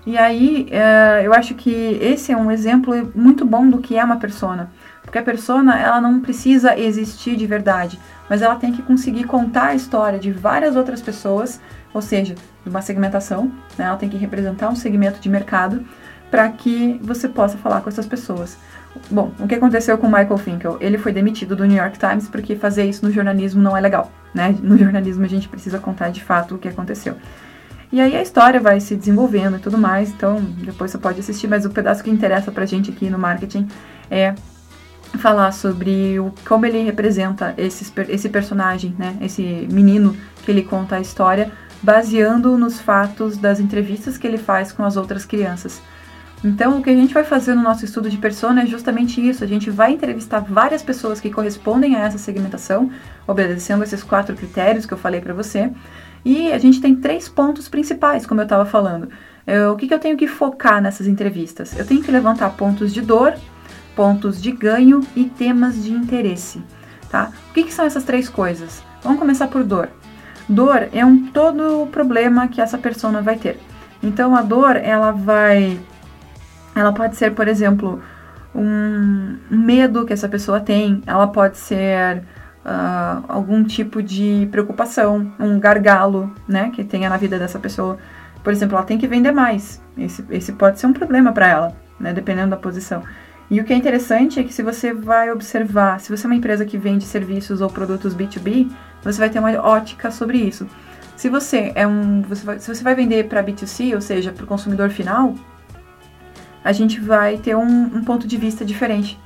E 0.05 0.17
aí, 0.17 0.67
é, 0.71 1.21
eu 1.23 1.33
acho 1.33 1.53
que 1.53 1.69
esse 2.01 2.31
é 2.31 2.37
um 2.37 2.49
exemplo 2.49 3.11
muito 3.13 3.45
bom 3.45 3.69
do 3.69 3.77
que 3.77 3.95
é 3.95 4.03
uma 4.03 4.17
persona. 4.17 4.71
Porque 5.03 5.17
a 5.17 5.21
persona, 5.21 5.79
ela 5.79 6.01
não 6.01 6.19
precisa 6.19 6.77
existir 6.77 7.35
de 7.35 7.45
verdade, 7.45 7.99
mas 8.29 8.41
ela 8.41 8.55
tem 8.55 8.71
que 8.71 8.81
conseguir 8.81 9.25
contar 9.25 9.67
a 9.67 9.75
história 9.75 10.17
de 10.17 10.31
várias 10.31 10.75
outras 10.75 11.01
pessoas, 11.01 11.61
ou 11.93 12.01
seja, 12.01 12.33
de 12.63 12.69
uma 12.69 12.81
segmentação, 12.81 13.51
né? 13.77 13.85
ela 13.85 13.97
tem 13.97 14.09
que 14.09 14.17
representar 14.17 14.69
um 14.69 14.75
segmento 14.75 15.19
de 15.19 15.29
mercado 15.29 15.85
para 16.31 16.47
que 16.49 16.97
você 17.03 17.27
possa 17.27 17.57
falar 17.57 17.81
com 17.81 17.89
essas 17.89 18.07
pessoas. 18.07 18.57
Bom, 19.09 19.31
o 19.37 19.47
que 19.47 19.55
aconteceu 19.55 19.97
com 19.97 20.07
Michael 20.07 20.37
Finkel? 20.37 20.77
Ele 20.79 20.97
foi 20.97 21.11
demitido 21.11 21.55
do 21.55 21.65
New 21.65 21.77
York 21.77 21.99
Times 21.99 22.27
porque 22.27 22.55
fazer 22.55 22.85
isso 22.85 23.05
no 23.05 23.11
jornalismo 23.11 23.61
não 23.61 23.75
é 23.75 23.81
legal, 23.81 24.11
né? 24.33 24.55
No 24.61 24.77
jornalismo 24.77 25.25
a 25.25 25.27
gente 25.27 25.49
precisa 25.49 25.77
contar 25.77 26.09
de 26.09 26.23
fato 26.23 26.55
o 26.55 26.57
que 26.57 26.67
aconteceu. 26.67 27.15
E 27.91 27.99
aí 27.99 28.15
a 28.15 28.21
história 28.21 28.59
vai 28.59 28.79
se 28.79 28.95
desenvolvendo 28.95 29.57
e 29.57 29.59
tudo 29.59 29.77
mais, 29.77 30.09
então 30.09 30.41
depois 30.41 30.91
você 30.91 30.97
pode 30.97 31.19
assistir, 31.19 31.47
mas 31.47 31.65
o 31.65 31.69
pedaço 31.69 32.01
que 32.01 32.09
interessa 32.09 32.49
pra 32.49 32.65
gente 32.65 32.89
aqui 32.89 33.09
no 33.09 33.19
marketing 33.19 33.67
é 34.09 34.33
falar 35.17 35.51
sobre 35.51 36.17
o, 36.17 36.33
como 36.47 36.65
ele 36.65 36.81
representa 36.83 37.53
esse, 37.57 37.91
esse 38.07 38.29
personagem, 38.29 38.95
né? 38.97 39.17
Esse 39.19 39.67
menino 39.69 40.15
que 40.45 40.51
ele 40.51 40.63
conta 40.63 40.95
a 40.95 41.01
história, 41.01 41.51
baseando 41.81 42.57
nos 42.57 42.79
fatos 42.79 43.35
das 43.37 43.59
entrevistas 43.59 44.17
que 44.17 44.25
ele 44.25 44.37
faz 44.37 44.71
com 44.71 44.83
as 44.83 44.95
outras 44.95 45.25
crianças. 45.25 45.81
Então, 46.43 46.79
o 46.79 46.81
que 46.83 46.89
a 46.89 46.95
gente 46.95 47.13
vai 47.13 47.23
fazer 47.23 47.53
no 47.53 47.61
nosso 47.61 47.85
estudo 47.85 48.09
de 48.09 48.17
persona 48.17 48.63
é 48.63 48.65
justamente 48.65 49.25
isso. 49.27 49.43
A 49.43 49.47
gente 49.47 49.69
vai 49.69 49.91
entrevistar 49.91 50.39
várias 50.39 50.81
pessoas 50.81 51.19
que 51.19 51.29
correspondem 51.29 51.95
a 51.95 51.99
essa 51.99 52.17
segmentação, 52.17 52.89
obedecendo 53.27 53.83
esses 53.83 54.01
quatro 54.01 54.35
critérios 54.35 54.85
que 54.85 54.93
eu 54.93 54.97
falei 54.97 55.21
para 55.21 55.33
você. 55.33 55.71
E 56.25 56.51
a 56.51 56.57
gente 56.57 56.81
tem 56.81 56.95
três 56.95 57.29
pontos 57.29 57.69
principais, 57.69 58.25
como 58.25 58.41
eu 58.41 58.45
estava 58.45 58.65
falando. 58.65 59.09
Eu, 59.45 59.73
o 59.73 59.75
que, 59.75 59.87
que 59.87 59.93
eu 59.93 59.99
tenho 59.99 60.17
que 60.17 60.27
focar 60.27 60.81
nessas 60.81 61.07
entrevistas? 61.07 61.77
Eu 61.77 61.85
tenho 61.85 62.01
que 62.01 62.11
levantar 62.11 62.49
pontos 62.51 62.93
de 62.93 63.01
dor, 63.01 63.33
pontos 63.95 64.41
de 64.41 64.51
ganho 64.51 65.01
e 65.15 65.25
temas 65.25 65.83
de 65.83 65.91
interesse, 65.91 66.61
tá? 67.09 67.31
O 67.49 67.53
que, 67.53 67.63
que 67.63 67.73
são 67.73 67.85
essas 67.85 68.03
três 68.03 68.29
coisas? 68.29 68.83
Vamos 69.03 69.19
começar 69.19 69.47
por 69.47 69.63
dor. 69.63 69.89
Dor 70.47 70.89
é 70.93 71.05
um 71.05 71.27
todo 71.27 71.83
o 71.83 71.87
problema 71.87 72.47
que 72.47 72.61
essa 72.61 72.77
persona 72.77 73.21
vai 73.21 73.37
ter. 73.37 73.59
Então 74.03 74.35
a 74.35 74.41
dor 74.41 74.75
ela 74.75 75.11
vai, 75.11 75.79
ela 76.75 76.93
pode 76.93 77.15
ser, 77.15 77.33
por 77.33 77.47
exemplo, 77.47 78.01
um 78.53 79.37
medo 79.49 80.05
que 80.05 80.13
essa 80.13 80.27
pessoa 80.27 80.59
tem. 80.59 81.01
Ela 81.05 81.27
pode 81.27 81.57
ser 81.57 82.23
uh, 82.65 83.23
algum 83.27 83.63
tipo 83.63 84.01
de 84.01 84.47
preocupação, 84.51 85.31
um 85.39 85.59
gargalo, 85.59 86.33
né, 86.47 86.71
que 86.73 86.83
tenha 86.83 87.09
na 87.09 87.17
vida 87.17 87.37
dessa 87.37 87.59
pessoa. 87.59 87.97
Por 88.43 88.51
exemplo, 88.51 88.75
ela 88.75 88.85
tem 88.85 88.97
que 88.97 89.07
vender 89.07 89.31
mais. 89.31 89.81
Esse, 89.97 90.25
esse 90.29 90.51
pode 90.53 90.79
ser 90.79 90.87
um 90.87 90.93
problema 90.93 91.31
para 91.31 91.47
ela, 91.47 91.75
né, 91.99 92.13
dependendo 92.13 92.51
da 92.51 92.57
posição. 92.57 93.03
E 93.49 93.59
o 93.59 93.65
que 93.65 93.73
é 93.73 93.75
interessante 93.75 94.39
é 94.39 94.43
que 94.43 94.53
se 94.53 94.63
você 94.63 94.93
vai 94.93 95.29
observar, 95.29 95.99
se 95.99 96.15
você 96.15 96.25
é 96.25 96.29
uma 96.29 96.35
empresa 96.35 96.65
que 96.65 96.77
vende 96.77 97.03
serviços 97.03 97.59
ou 97.59 97.69
produtos 97.69 98.15
B2B, 98.15 98.71
você 99.03 99.19
vai 99.19 99.29
ter 99.29 99.39
uma 99.39 99.51
ótica 99.61 100.09
sobre 100.09 100.37
isso. 100.37 100.65
Se 101.17 101.27
você 101.27 101.71
é 101.75 101.85
um, 101.85 102.21
você 102.21 102.45
vai, 102.45 102.59
se 102.59 102.73
você 102.73 102.81
vai 102.81 102.95
vender 102.95 103.27
para 103.27 103.43
B2C, 103.43 103.93
ou 103.93 104.01
seja, 104.01 104.31
para 104.31 104.45
o 104.45 104.47
consumidor 104.47 104.89
final, 104.89 105.35
a 106.63 106.71
gente 106.71 106.99
vai 106.99 107.37
ter 107.37 107.55
um, 107.55 107.83
um 107.83 108.03
ponto 108.03 108.27
de 108.27 108.37
vista 108.37 108.63
diferente. 108.63 109.17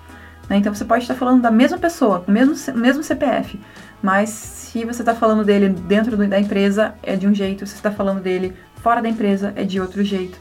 Né? 0.49 0.57
Então 0.57 0.73
você 0.73 0.85
pode 0.85 1.03
estar 1.03 1.15
falando 1.15 1.41
da 1.41 1.51
mesma 1.51 1.77
pessoa, 1.77 2.21
com 2.21 2.31
o 2.31 2.33
mesmo, 2.33 2.55
mesmo 2.75 3.03
CPF, 3.03 3.59
mas 4.01 4.29
se 4.29 4.85
você 4.85 5.01
está 5.01 5.15
falando 5.15 5.43
dele 5.43 5.69
dentro 5.69 6.15
da 6.15 6.39
empresa 6.39 6.95
é 7.01 7.15
de 7.15 7.27
um 7.27 7.33
jeito, 7.33 7.65
se 7.65 7.73
você 7.73 7.77
está 7.77 7.91
falando 7.91 8.21
dele 8.21 8.53
fora 8.81 9.01
da 9.01 9.09
empresa 9.09 9.53
é 9.55 9.63
de 9.63 9.79
outro 9.79 10.03
jeito. 10.03 10.37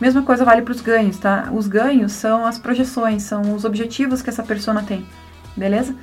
Mesma 0.00 0.22
coisa 0.22 0.44
vale 0.44 0.60
para 0.60 0.72
os 0.72 0.80
ganhos, 0.80 1.16
tá? 1.18 1.48
Os 1.52 1.66
ganhos 1.66 2.12
são 2.12 2.44
as 2.44 2.58
projeções, 2.58 3.22
são 3.22 3.54
os 3.54 3.64
objetivos 3.64 4.20
que 4.20 4.28
essa 4.28 4.42
persona 4.42 4.82
tem, 4.82 5.06
beleza? 5.56 5.94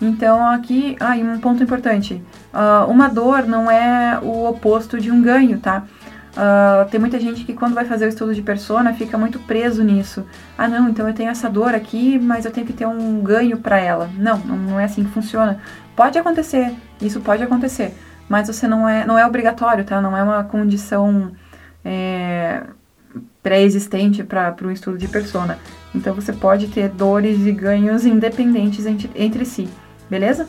Então 0.00 0.44
aqui, 0.48 0.96
ah, 0.98 1.14
um 1.14 1.38
ponto 1.38 1.62
importante, 1.62 2.22
uh, 2.52 2.90
uma 2.90 3.08
dor 3.08 3.46
não 3.46 3.70
é 3.70 4.18
o 4.22 4.48
oposto 4.48 4.98
de 4.98 5.10
um 5.10 5.22
ganho, 5.22 5.58
tá? 5.58 5.84
Uh, 6.32 6.88
tem 6.90 6.98
muita 6.98 7.20
gente 7.20 7.44
que 7.44 7.52
quando 7.52 7.74
vai 7.74 7.84
fazer 7.84 8.06
o 8.06 8.08
estudo 8.08 8.34
de 8.34 8.40
persona 8.40 8.94
fica 8.94 9.18
muito 9.18 9.38
preso 9.40 9.84
nisso. 9.84 10.24
Ah, 10.56 10.66
não, 10.66 10.88
então 10.88 11.06
eu 11.06 11.14
tenho 11.14 11.30
essa 11.30 11.48
dor 11.48 11.74
aqui, 11.74 12.18
mas 12.18 12.44
eu 12.44 12.50
tenho 12.50 12.66
que 12.66 12.72
ter 12.72 12.86
um 12.86 13.20
ganho 13.20 13.58
para 13.58 13.78
ela. 13.78 14.08
Não, 14.16 14.38
não 14.38 14.80
é 14.80 14.84
assim 14.84 15.04
que 15.04 15.10
funciona. 15.10 15.60
Pode 15.94 16.18
acontecer, 16.18 16.74
isso 17.00 17.20
pode 17.20 17.42
acontecer, 17.42 17.94
mas 18.28 18.46
você 18.46 18.66
não 18.66 18.88
é, 18.88 19.04
não 19.04 19.18
é 19.18 19.26
obrigatório, 19.26 19.84
tá? 19.84 20.00
Não 20.00 20.16
é 20.16 20.22
uma 20.22 20.42
condição 20.42 21.32
é, 21.84 22.62
pré-existente 23.42 24.24
para 24.24 24.56
o 24.62 24.70
estudo 24.70 24.96
de 24.96 25.08
persona. 25.08 25.58
Então 25.94 26.14
você 26.14 26.32
pode 26.32 26.68
ter 26.68 26.88
dores 26.88 27.46
e 27.46 27.52
ganhos 27.52 28.06
independentes 28.06 28.86
entre, 28.86 29.10
entre 29.14 29.44
si, 29.44 29.68
beleza? 30.08 30.44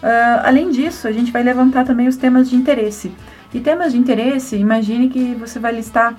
Uh, 0.00 0.44
além 0.44 0.70
disso, 0.70 1.08
a 1.08 1.12
gente 1.12 1.32
vai 1.32 1.42
levantar 1.42 1.84
também 1.84 2.06
os 2.06 2.16
temas 2.16 2.48
de 2.48 2.54
interesse. 2.54 3.12
E 3.52 3.60
temas 3.60 3.92
de 3.92 3.98
interesse, 3.98 4.56
imagine 4.56 5.08
que 5.08 5.34
você 5.34 5.58
vai 5.58 5.72
listar 5.72 6.14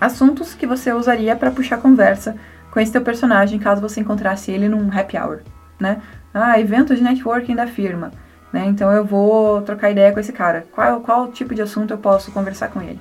assuntos 0.00 0.54
que 0.54 0.66
você 0.66 0.92
usaria 0.92 1.36
para 1.36 1.50
puxar 1.50 1.78
conversa 1.78 2.36
com 2.72 2.80
esse 2.80 2.90
teu 2.90 3.02
personagem, 3.02 3.58
caso 3.58 3.80
você 3.80 4.00
encontrasse 4.00 4.50
ele 4.50 4.68
num 4.68 4.90
happy 4.90 5.16
hour, 5.16 5.42
né? 5.78 6.02
Ah, 6.34 6.58
evento 6.58 6.96
de 6.96 7.02
networking 7.02 7.54
da 7.54 7.66
firma, 7.66 8.10
né? 8.52 8.64
Então 8.66 8.90
eu 8.90 9.04
vou 9.04 9.62
trocar 9.62 9.90
ideia 9.90 10.10
com 10.10 10.18
esse 10.18 10.32
cara. 10.32 10.66
Qual, 10.72 11.00
qual 11.00 11.30
tipo 11.30 11.54
de 11.54 11.62
assunto 11.62 11.92
eu 11.92 11.98
posso 11.98 12.32
conversar 12.32 12.68
com 12.68 12.80
ele? 12.80 12.98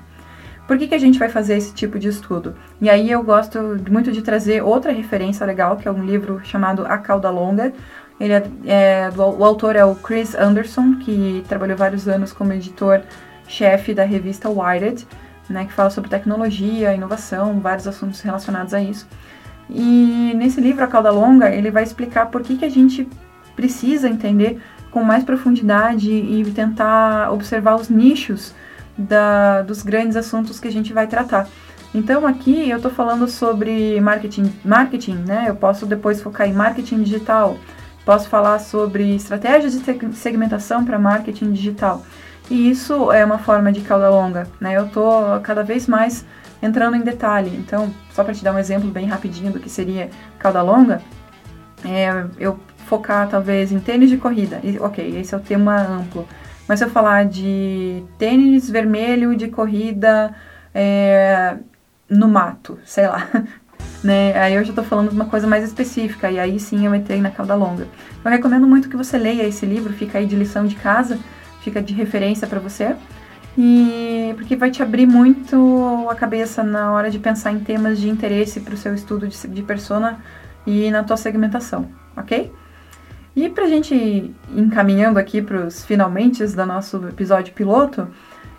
Por 0.68 0.78
que, 0.78 0.88
que 0.88 0.96
a 0.96 1.00
gente 1.00 1.18
vai 1.18 1.30
fazer 1.30 1.58
esse 1.58 1.74
tipo 1.74 1.98
de 1.98 2.10
estudo? 2.10 2.56
E 2.80 2.90
aí 2.90 3.10
eu 3.10 3.24
gosto 3.24 3.60
muito 3.90 4.12
de 4.12 4.22
trazer 4.22 4.62
outra 4.62 4.92
referência 4.92 5.46
legal, 5.46 5.76
que 5.78 5.88
é 5.88 5.92
um 5.92 6.06
livro 6.06 6.40
chamado 6.44 6.86
A 6.86 6.98
Cauda 6.98 7.30
Longa. 7.30 7.74
Ele 8.20 8.34
é, 8.34 8.44
é 8.66 9.10
o 9.18 9.44
autor 9.44 9.76
é 9.76 9.84
o 9.84 9.96
Chris 9.96 10.36
Anderson, 10.36 10.98
que 11.00 11.44
trabalhou 11.48 11.76
vários 11.76 12.08
anos 12.08 12.32
como 12.32 12.54
editor-chefe 13.52 13.94
da 13.94 14.06
revista 14.06 14.50
Wired, 14.50 15.06
né, 15.50 15.66
que 15.66 15.74
fala 15.74 15.90
sobre 15.90 16.10
tecnologia, 16.10 16.94
inovação, 16.94 17.60
vários 17.60 17.86
assuntos 17.86 18.22
relacionados 18.22 18.74
a 18.74 18.82
isso. 18.82 19.06
E 19.70 20.34
nesse 20.36 20.62
livro, 20.62 20.84
A 20.84 20.88
Cauda 20.88 21.12
Longa, 21.12 21.50
ele 21.54 21.70
vai 21.70 21.84
explicar 21.84 22.28
por 22.28 22.42
que, 22.42 22.58
que 22.58 22.66
a 22.66 22.70
gente 22.70 23.08
precisa 23.56 24.08
entender 24.08 24.62
com 24.90 25.04
mais 25.04 25.24
profundidade 25.24 26.12
e 26.12 26.44
tentar 26.52 27.32
observar 27.32 27.76
os 27.76 27.90
nichos 27.90 28.54
da, 28.98 29.62
dos 29.62 29.84
grandes 29.84 30.18
assuntos 30.18 30.60
que 30.60 30.68
a 30.68 30.72
gente 30.72 30.92
vai 30.92 31.08
tratar. 31.08 31.48
Então 31.94 32.26
aqui 32.26 32.70
eu 32.70 32.78
estou 32.78 32.92
falando 32.92 33.28
sobre 33.28 34.00
marketing, 34.00 34.52
marketing, 34.64 35.16
né? 35.26 35.46
Eu 35.48 35.56
posso 35.56 35.86
depois 35.86 36.22
focar 36.22 36.48
em 36.48 36.54
marketing 36.54 37.04
digital, 37.04 37.58
posso 38.06 38.30
falar 38.30 38.60
sobre 38.60 39.16
estratégias 39.16 39.74
de 39.74 40.16
segmentação 40.16 40.84
para 40.84 40.98
marketing 41.00 41.52
digital. 41.52 42.04
E 42.52 42.70
isso 42.70 43.14
é 43.14 43.24
uma 43.24 43.38
forma 43.38 43.72
de 43.72 43.80
cauda 43.80 44.10
longa, 44.10 44.46
né? 44.60 44.76
Eu 44.76 44.88
estou 44.88 45.40
cada 45.40 45.64
vez 45.64 45.88
mais 45.88 46.26
entrando 46.62 46.98
em 46.98 47.00
detalhe. 47.02 47.56
Então, 47.56 47.94
só 48.12 48.26
para 48.26 48.34
te 48.34 48.44
dar 48.44 48.54
um 48.54 48.60
exemplo 48.60 48.92
bem 48.92 49.08
rapidinho 49.08 49.54
do 49.54 49.60
que 49.62 49.70
seria 49.70 50.10
cauda 50.38 50.62
longa, 50.62 51.02
é, 51.86 52.26
eu 52.38 52.60
focar 52.88 53.30
talvez 53.30 53.72
em 53.72 53.80
tênis 53.80 54.10
de 54.10 54.18
corrida. 54.18 54.60
E, 54.66 54.78
ok, 54.80 55.18
esse 55.18 55.34
é 55.34 55.38
o 55.38 55.40
tema 55.40 55.80
amplo. 55.80 56.28
Mas 56.68 56.80
se 56.80 56.86
eu 56.86 56.90
falar 56.90 57.24
de 57.24 58.04
tênis 58.18 58.70
vermelho 58.70 59.34
de 59.34 59.48
corrida 59.48 60.36
é, 60.76 61.56
no 62.10 62.28
mato, 62.28 62.78
sei 62.84 63.08
lá. 63.08 63.30
né? 64.04 64.38
Aí 64.38 64.56
eu 64.56 64.66
já 64.66 64.74
tô 64.74 64.84
falando 64.84 65.08
de 65.08 65.16
uma 65.16 65.28
coisa 65.28 65.48
mais 65.48 65.64
específica, 65.64 66.30
e 66.30 66.38
aí 66.38 66.60
sim 66.60 66.86
eu 66.86 66.94
entrei 66.94 67.22
na 67.22 67.32
cauda 67.32 67.56
longa. 67.56 67.88
Eu 68.26 68.30
recomendo 68.30 68.68
muito 68.68 68.90
que 68.90 68.98
você 68.98 69.18
leia 69.18 69.48
esse 69.48 69.66
livro, 69.66 69.94
fica 69.94 70.18
aí 70.18 70.26
de 70.26 70.36
lição 70.36 70.66
de 70.66 70.76
casa, 70.76 71.18
fica 71.62 71.82
de 71.82 71.94
referência 71.94 72.48
para 72.48 72.60
você. 72.60 72.96
E 73.58 74.34
porque 74.38 74.56
vai 74.56 74.72
te 74.72 74.82
abrir 74.82 75.06
muito 75.06 76.08
a 76.10 76.16
cabeça 76.16 76.64
na 76.64 76.92
hora 76.92 77.10
de 77.12 77.20
pensar 77.20 77.52
em 77.52 77.60
temas 77.60 78.00
de 78.00 78.10
interesse 78.10 78.62
para 78.62 78.74
o 78.74 78.78
seu 78.78 78.94
estudo 78.94 79.28
de, 79.28 79.48
de 79.48 79.62
persona 79.62 80.20
e 80.66 80.90
na 80.90 81.04
tua 81.04 81.18
segmentação, 81.18 81.90
ok? 82.16 82.52
E 83.36 83.50
para 83.50 83.66
a 83.66 83.68
gente 83.68 83.94
ir 83.94 84.36
encaminhando 84.56 85.18
aqui 85.18 85.42
para 85.42 85.66
os 85.66 85.84
finalmente 85.84 86.46
do 86.46 86.66
nosso 86.66 87.08
episódio 87.08 87.54
piloto, 87.54 88.08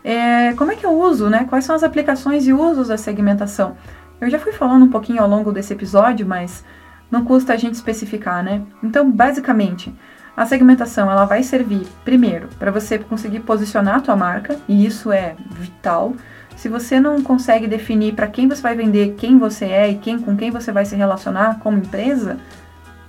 é, 0.05 0.53
como 0.55 0.73
é 0.73 0.77
que 0.77 0.85
eu 0.85 0.93
uso, 0.93 1.29
né? 1.29 1.47
Quais 1.49 1.65
são 1.65 1.75
as 1.75 1.83
aplicações 1.83 2.47
e 2.47 2.53
usos 2.53 2.89
da 2.89 2.97
segmentação? 2.97 3.77
Eu 4.21 4.29
já 4.29 4.39
fui 4.39 4.53
falando 4.53 4.85
um 4.85 4.91
pouquinho 4.91 5.23
ao 5.23 5.29
longo 5.29 5.53
desse 5.53 5.73
episódio, 5.73 6.27
mas 6.27 6.65
não 7.11 7.25
custa 7.25 7.53
a 7.53 7.57
gente 7.57 7.75
especificar, 7.75 8.43
né? 8.43 8.63
Então, 8.83 9.11
basicamente, 9.11 9.95
a 10.37 10.47
segmentação 10.47 11.11
ela 11.11 11.25
vai 11.25 11.43
servir 11.43 11.87
primeiro 12.05 12.49
para 12.59 12.71
você 12.71 12.99
conseguir 12.99 13.41
posicionar 13.41 13.97
a 13.97 14.01
tua 14.01 14.17
marca, 14.17 14.59
e 14.67 14.87
isso 14.87 15.13
é 15.13 15.37
vital. 15.51 16.15
Se 16.57 16.69
você 16.69 16.99
não 16.99 17.23
consegue 17.23 17.67
definir 17.67 18.15
para 18.15 18.27
quem 18.27 18.49
você 18.49 18.63
vai 18.63 18.75
vender, 18.75 19.15
quem 19.17 19.39
você 19.39 19.67
é 19.67 19.91
e 19.91 19.97
quem 19.97 20.19
com 20.19 20.37
quem 20.37 20.51
você 20.51 20.73
vai 20.73 20.85
se 20.85 20.97
relacionar 20.97 21.59
como 21.59 21.79
empresa, 21.79 22.39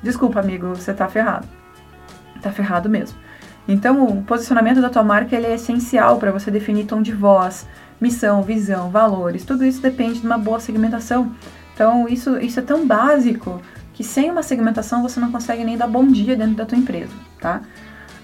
desculpa, 0.01 0.39
amigo, 0.39 0.69
você 0.69 0.91
está 0.91 1.07
ferrado. 1.07 1.47
Está 2.35 2.51
ferrado 2.51 2.89
mesmo. 2.89 3.17
Então, 3.67 4.05
o 4.05 4.23
posicionamento 4.23 4.81
da 4.81 4.89
tua 4.89 5.03
marca 5.03 5.35
ele 5.35 5.47
é 5.47 5.55
essencial 5.55 6.17
para 6.17 6.31
você 6.31 6.51
definir 6.51 6.85
tom 6.85 7.01
de 7.01 7.13
voz, 7.13 7.65
missão, 8.01 8.43
visão, 8.43 8.89
valores. 8.89 9.45
Tudo 9.45 9.63
isso 9.63 9.81
depende 9.81 10.19
de 10.19 10.25
uma 10.25 10.37
boa 10.37 10.59
segmentação. 10.59 11.31
Então, 11.73 12.07
isso, 12.09 12.37
isso 12.39 12.59
é 12.59 12.63
tão 12.63 12.85
básico 12.85 13.61
que 13.93 14.03
sem 14.03 14.29
uma 14.29 14.43
segmentação 14.43 15.01
você 15.01 15.19
não 15.19 15.31
consegue 15.31 15.63
nem 15.63 15.77
dar 15.77 15.87
bom 15.87 16.05
dia 16.07 16.35
dentro 16.35 16.55
da 16.55 16.65
tua 16.65 16.77
empresa, 16.77 17.13
tá? 17.39 17.61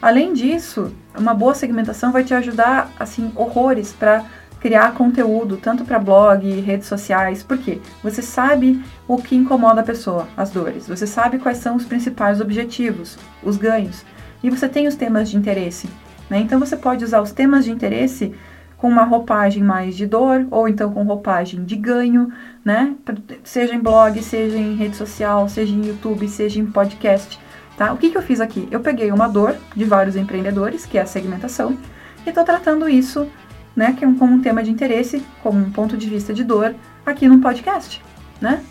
Além 0.02 0.34
disso, 0.34 0.94
uma 1.18 1.34
boa 1.34 1.54
segmentação 1.54 2.12
vai 2.12 2.24
te 2.24 2.34
ajudar 2.34 2.92
assim 3.00 3.32
horrores 3.36 3.92
para 3.92 4.26
criar 4.60 4.94
conteúdo 4.94 5.58
tanto 5.58 5.86
para 5.86 6.00
blog, 6.00 6.48
redes 6.62 6.88
sociais, 6.88 7.44
porque 7.44 7.80
você 8.04 8.22
sabe 8.22 8.84
o 9.08 9.18
que 9.18 9.36
incomoda 9.36 9.82
a 9.82 9.84
pessoa, 9.84 10.28
as 10.36 10.50
dores. 10.50 10.88
Você 10.88 11.08
sabe 11.08 11.40
quais 11.40 11.58
são 11.58 11.76
os 11.76 11.86
principais 11.86 12.42
objetivos, 12.42 13.18
os 13.44 13.58
ganhos, 13.58 14.04
e 14.44 14.50
você 14.50 14.68
tem 14.68 14.88
os 14.88 14.96
temas 14.96 15.30
de 15.30 15.38
interesse, 15.38 15.90
né? 16.30 16.40
Então 16.40 16.60
você 16.60 16.76
pode 16.76 17.04
usar 17.04 17.22
os 17.22 17.32
temas 17.32 17.66
de 17.66 17.72
interesse 17.72 18.34
com 18.80 18.88
uma 18.88 19.04
roupagem 19.04 19.62
mais 19.62 19.96
de 19.96 20.08
dor, 20.08 20.48
ou 20.50 20.68
então 20.68 20.92
com 20.92 21.04
roupagem 21.04 21.66
de 21.66 21.76
ganho, 21.76 22.32
né? 22.64 22.96
Seja 23.44 23.76
em 23.76 23.80
blog, 23.80 24.22
seja 24.24 24.58
em 24.58 24.74
rede 24.76 24.96
social, 24.96 25.50
seja 25.50 25.76
em 25.76 25.86
YouTube, 25.86 26.28
seja 26.30 26.62
em 26.62 26.66
podcast, 26.66 27.38
tá? 27.78 27.92
O 27.92 27.98
que, 27.98 28.10
que 28.10 28.18
eu 28.18 28.22
fiz 28.22 28.40
aqui? 28.40 28.68
Eu 28.72 28.80
peguei 28.80 29.12
uma 29.12 29.28
dor 29.28 29.56
de 29.76 29.84
vários 29.84 30.16
empreendedores, 30.16 30.86
que 30.86 30.98
é 30.98 31.02
a 31.02 31.06
segmentação, 31.06 31.78
e 32.26 32.30
estou 32.30 32.46
tratando 32.46 32.88
isso, 32.88 33.28
né, 33.76 33.94
que 33.98 34.06
é 34.06 34.08
um, 34.08 34.16
como 34.16 34.34
um 34.34 34.42
tema 34.42 34.64
de 34.64 34.72
interesse, 34.72 35.26
como 35.44 35.60
um 35.60 35.72
ponto 35.72 35.98
de 35.98 36.10
vista 36.10 36.34
de 36.34 36.46
dor, 36.46 36.74
aqui 37.06 37.28
no 37.28 37.40
podcast, 37.40 38.02
né? 38.40 38.64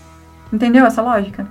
Entendeu 0.50 0.86
essa 0.86 1.02
lógica? 1.02 1.46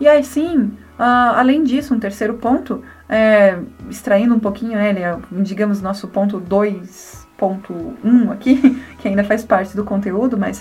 E 0.00 0.08
aí 0.08 0.24
sim, 0.24 0.72
uh, 0.98 1.36
além 1.36 1.62
disso, 1.62 1.94
um 1.94 1.98
terceiro 1.98 2.34
ponto, 2.34 2.82
é, 3.06 3.58
extraindo 3.90 4.34
um 4.34 4.40
pouquinho, 4.40 4.76
né, 4.76 4.92
é, 4.92 5.18
digamos, 5.42 5.82
nosso 5.82 6.08
ponto 6.08 6.40
2 6.40 7.27
ponto 7.38 7.72
1 8.04 8.32
aqui, 8.32 8.82
que 8.98 9.08
ainda 9.08 9.24
faz 9.24 9.44
parte 9.44 9.74
do 9.74 9.84
conteúdo, 9.84 10.36
mas 10.36 10.60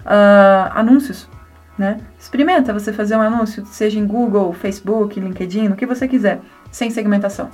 uh, 0.00 0.72
anúncios, 0.74 1.28
né? 1.78 1.98
Experimenta 2.18 2.72
você 2.72 2.92
fazer 2.92 3.14
um 3.14 3.20
anúncio, 3.20 3.64
seja 3.66 4.00
em 4.00 4.06
Google, 4.06 4.52
Facebook, 4.52 5.20
LinkedIn, 5.20 5.68
o 5.68 5.76
que 5.76 5.86
você 5.86 6.08
quiser, 6.08 6.40
sem 6.72 6.90
segmentação. 6.90 7.50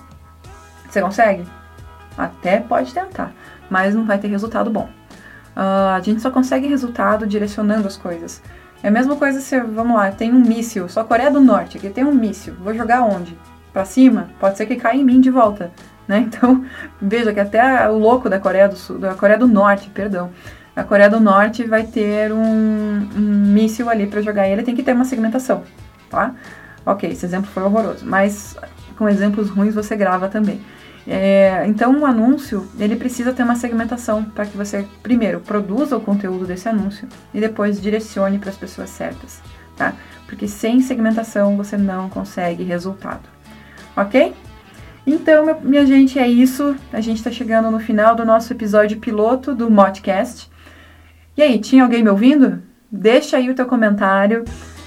Você 0.89 1.03
consegue? 1.03 1.45
Até 2.17 2.61
pode 2.61 2.95
tentar, 2.95 3.33
mas 3.69 3.95
não 3.95 4.07
vai 4.07 4.19
ter 4.19 4.29
resultado 4.29 4.71
bom. 4.71 4.89
Uh, 5.57 5.95
a 5.97 6.01
gente 6.01 6.23
só 6.23 6.31
consegue 6.31 6.69
resultado 6.69 7.27
direcionando 7.27 7.89
as 7.89 7.97
coisas. 7.97 8.41
É 8.83 8.89
a 8.89 8.91
mesma 8.91 9.17
coisa 9.17 9.41
se, 9.41 9.61
vamos 9.61 9.97
lá, 9.97 10.11
tem 10.11 10.33
um 10.33 10.41
míssil, 10.41 10.89
só 10.89 11.05
Coreia 11.05 11.31
do 11.31 11.41
Norte, 11.41 11.77
aqui 11.77 11.91
tem 11.91 12.05
um 12.05 12.15
míssil, 12.15 12.55
vou 12.55 12.73
jogar 12.73 13.03
onde? 13.03 13.37
Para 13.73 13.85
cima? 13.85 14.31
Pode 14.39 14.57
ser 14.57 14.67
que 14.67 14.77
caia 14.77 14.99
em 14.99 15.05
mim 15.05 15.21
de 15.21 15.31
volta. 15.31 15.71
Né? 16.11 16.27
Então, 16.31 16.65
veja 17.01 17.33
que 17.33 17.39
até 17.39 17.89
o 17.89 17.97
louco 17.97 18.29
da 18.29 18.41
Coreia 18.41 18.69
do 18.69 18.77
Sul, 18.77 18.99
da 18.99 19.15
Coreia 19.15 19.39
do 19.39 19.47
Norte, 19.47 19.89
perdão, 19.91 20.31
a 20.75 20.83
Coreia 20.83 21.09
do 21.09 21.21
Norte 21.21 21.63
vai 21.65 21.85
ter 21.85 22.33
um, 22.33 23.09
um 23.17 23.21
míssil 23.21 23.89
ali 23.89 24.09
para 24.09 24.21
jogar 24.21 24.49
ele, 24.49 24.65
tem 24.65 24.75
que 24.75 24.83
ter 24.83 24.93
uma 24.93 25.05
segmentação, 25.05 25.63
tá? 26.11 26.35
Ok, 26.85 27.09
esse 27.09 27.25
exemplo 27.25 27.49
foi 27.51 27.63
horroroso, 27.63 28.05
mas 28.05 28.57
com 28.97 29.09
exemplos 29.09 29.51
ruins 29.51 29.75
você 29.75 29.95
grava 29.95 30.29
também. 30.29 30.61
É, 31.07 31.65
então, 31.67 31.93
um 31.93 32.05
anúncio, 32.05 32.69
ele 32.79 32.97
precisa 32.97 33.33
ter 33.33 33.43
uma 33.45 33.57
segmentação 33.57 34.25
para 34.25 34.47
que 34.47 34.57
você, 34.57 34.87
primeiro, 35.03 35.41
produza 35.41 35.97
o 35.97 36.01
conteúdo 36.01 36.45
desse 36.45 36.69
anúncio 36.69 37.07
e 37.33 37.41
depois 37.41 37.81
direcione 37.81 38.39
para 38.39 38.51
as 38.51 38.57
pessoas 38.57 38.91
certas, 38.91 39.41
tá? 39.77 39.95
Porque 40.27 40.49
sem 40.49 40.81
segmentação 40.81 41.57
você 41.57 41.77
não 41.77 42.09
consegue 42.09 42.65
resultado, 42.65 43.29
ok? 43.97 44.35
Então, 45.13 45.59
minha 45.63 45.85
gente, 45.85 46.21
é 46.21 46.29
isso. 46.29 46.77
A 46.93 47.01
gente 47.01 47.17
está 47.17 47.33
chegando 47.33 47.69
no 47.69 47.81
final 47.81 48.15
do 48.15 48.25
nosso 48.25 48.53
episódio 48.53 48.99
piloto 48.99 49.53
do 49.53 49.69
Modcast. 49.69 50.49
E 51.37 51.43
aí, 51.43 51.59
tinha 51.59 51.83
alguém 51.83 52.01
me 52.01 52.09
ouvindo? 52.09 52.63
Deixa 52.91 53.37
aí 53.37 53.51
o 53.51 53.55
teu 53.55 53.67
comentário. 53.67 54.45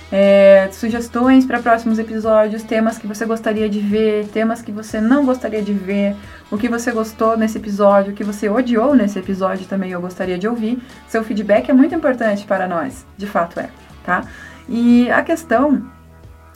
É, 0.10 0.70
sugestões 0.72 1.46
para 1.46 1.60
próximos 1.60 2.00
episódios, 2.00 2.64
temas 2.64 2.98
que 2.98 3.06
você 3.06 3.26
gostaria 3.26 3.68
de 3.68 3.80
ver, 3.80 4.28
temas 4.28 4.62
que 4.62 4.72
você 4.72 5.02
não 5.02 5.26
gostaria 5.26 5.62
de 5.62 5.74
ver, 5.74 6.16
o 6.52 6.58
que 6.58 6.70
você 6.70 6.92
gostou 6.92 7.36
nesse 7.36 7.58
episódio, 7.58 8.14
o 8.14 8.16
que 8.16 8.24
você 8.24 8.48
odiou 8.48 8.94
nesse 8.94 9.18
episódio 9.18 9.66
também 9.66 9.92
eu 9.92 10.00
gostaria 10.00 10.38
de 10.38 10.48
ouvir. 10.48 10.80
Seu 11.08 11.24
feedback 11.24 11.70
é 11.70 11.74
muito 11.74 11.96
importante 11.96 12.46
para 12.46 12.68
nós, 12.68 13.08
de 13.18 13.26
fato 13.26 13.60
é, 13.60 13.70
tá? 14.06 14.24
E 14.70 15.10
a 15.10 15.24
questão 15.24 15.84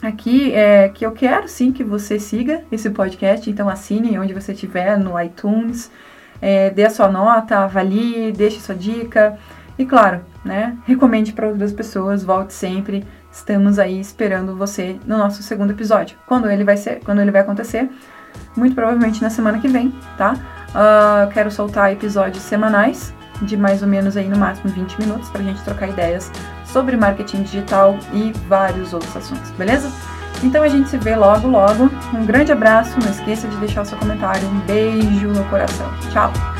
aqui 0.02 0.52
é 0.54 0.88
que 0.88 1.04
eu 1.04 1.12
quero 1.12 1.48
sim 1.48 1.72
que 1.72 1.84
você 1.84 2.18
siga 2.18 2.62
esse 2.70 2.90
podcast, 2.90 3.48
então 3.50 3.68
assine 3.68 4.18
onde 4.18 4.32
você 4.32 4.52
estiver, 4.52 4.98
no 4.98 5.20
iTunes, 5.20 5.90
é, 6.40 6.70
dê 6.70 6.84
a 6.84 6.90
sua 6.90 7.08
nota, 7.08 7.58
avalie, 7.58 8.32
deixe 8.32 8.60
sua 8.60 8.74
dica 8.74 9.38
e 9.78 9.84
claro, 9.84 10.20
né, 10.44 10.76
recomende 10.84 11.32
para 11.32 11.48
outras 11.48 11.72
pessoas, 11.72 12.22
volte 12.22 12.52
sempre. 12.52 13.04
Estamos 13.30 13.78
aí 13.78 14.00
esperando 14.00 14.56
você 14.56 14.98
no 15.06 15.18
nosso 15.18 15.42
segundo 15.42 15.70
episódio. 15.70 16.16
Quando 16.26 16.50
ele 16.50 16.64
vai 16.64 16.76
ser, 16.76 17.00
quando 17.04 17.20
ele 17.20 17.30
vai 17.30 17.42
acontecer? 17.42 17.88
Muito 18.56 18.74
provavelmente 18.74 19.22
na 19.22 19.30
semana 19.30 19.60
que 19.60 19.68
vem, 19.68 19.94
tá? 20.16 20.34
Uh, 20.70 21.30
quero 21.32 21.50
soltar 21.50 21.92
episódios 21.92 22.42
semanais 22.42 23.14
de 23.42 23.56
mais 23.56 23.82
ou 23.82 23.88
menos 23.88 24.16
aí 24.16 24.28
no 24.28 24.36
máximo 24.36 24.72
20 24.72 24.98
minutos 24.98 25.30
para 25.30 25.40
a 25.42 25.44
gente 25.44 25.62
trocar 25.62 25.88
ideias 25.88 26.30
sobre 26.72 26.96
marketing 26.96 27.42
digital 27.42 27.98
e 28.12 28.32
vários 28.46 28.92
outros 28.92 29.16
assuntos, 29.16 29.50
beleza? 29.52 29.90
Então 30.42 30.62
a 30.62 30.68
gente 30.68 30.88
se 30.88 30.98
vê 30.98 31.16
logo, 31.16 31.48
logo. 31.48 31.90
Um 32.14 32.24
grande 32.24 32.52
abraço, 32.52 32.98
não 33.00 33.10
esqueça 33.10 33.48
de 33.48 33.56
deixar 33.56 33.82
o 33.82 33.84
seu 33.84 33.98
comentário. 33.98 34.46
Um 34.48 34.60
beijo 34.60 35.28
no 35.28 35.44
coração. 35.46 35.90
Tchau! 36.12 36.57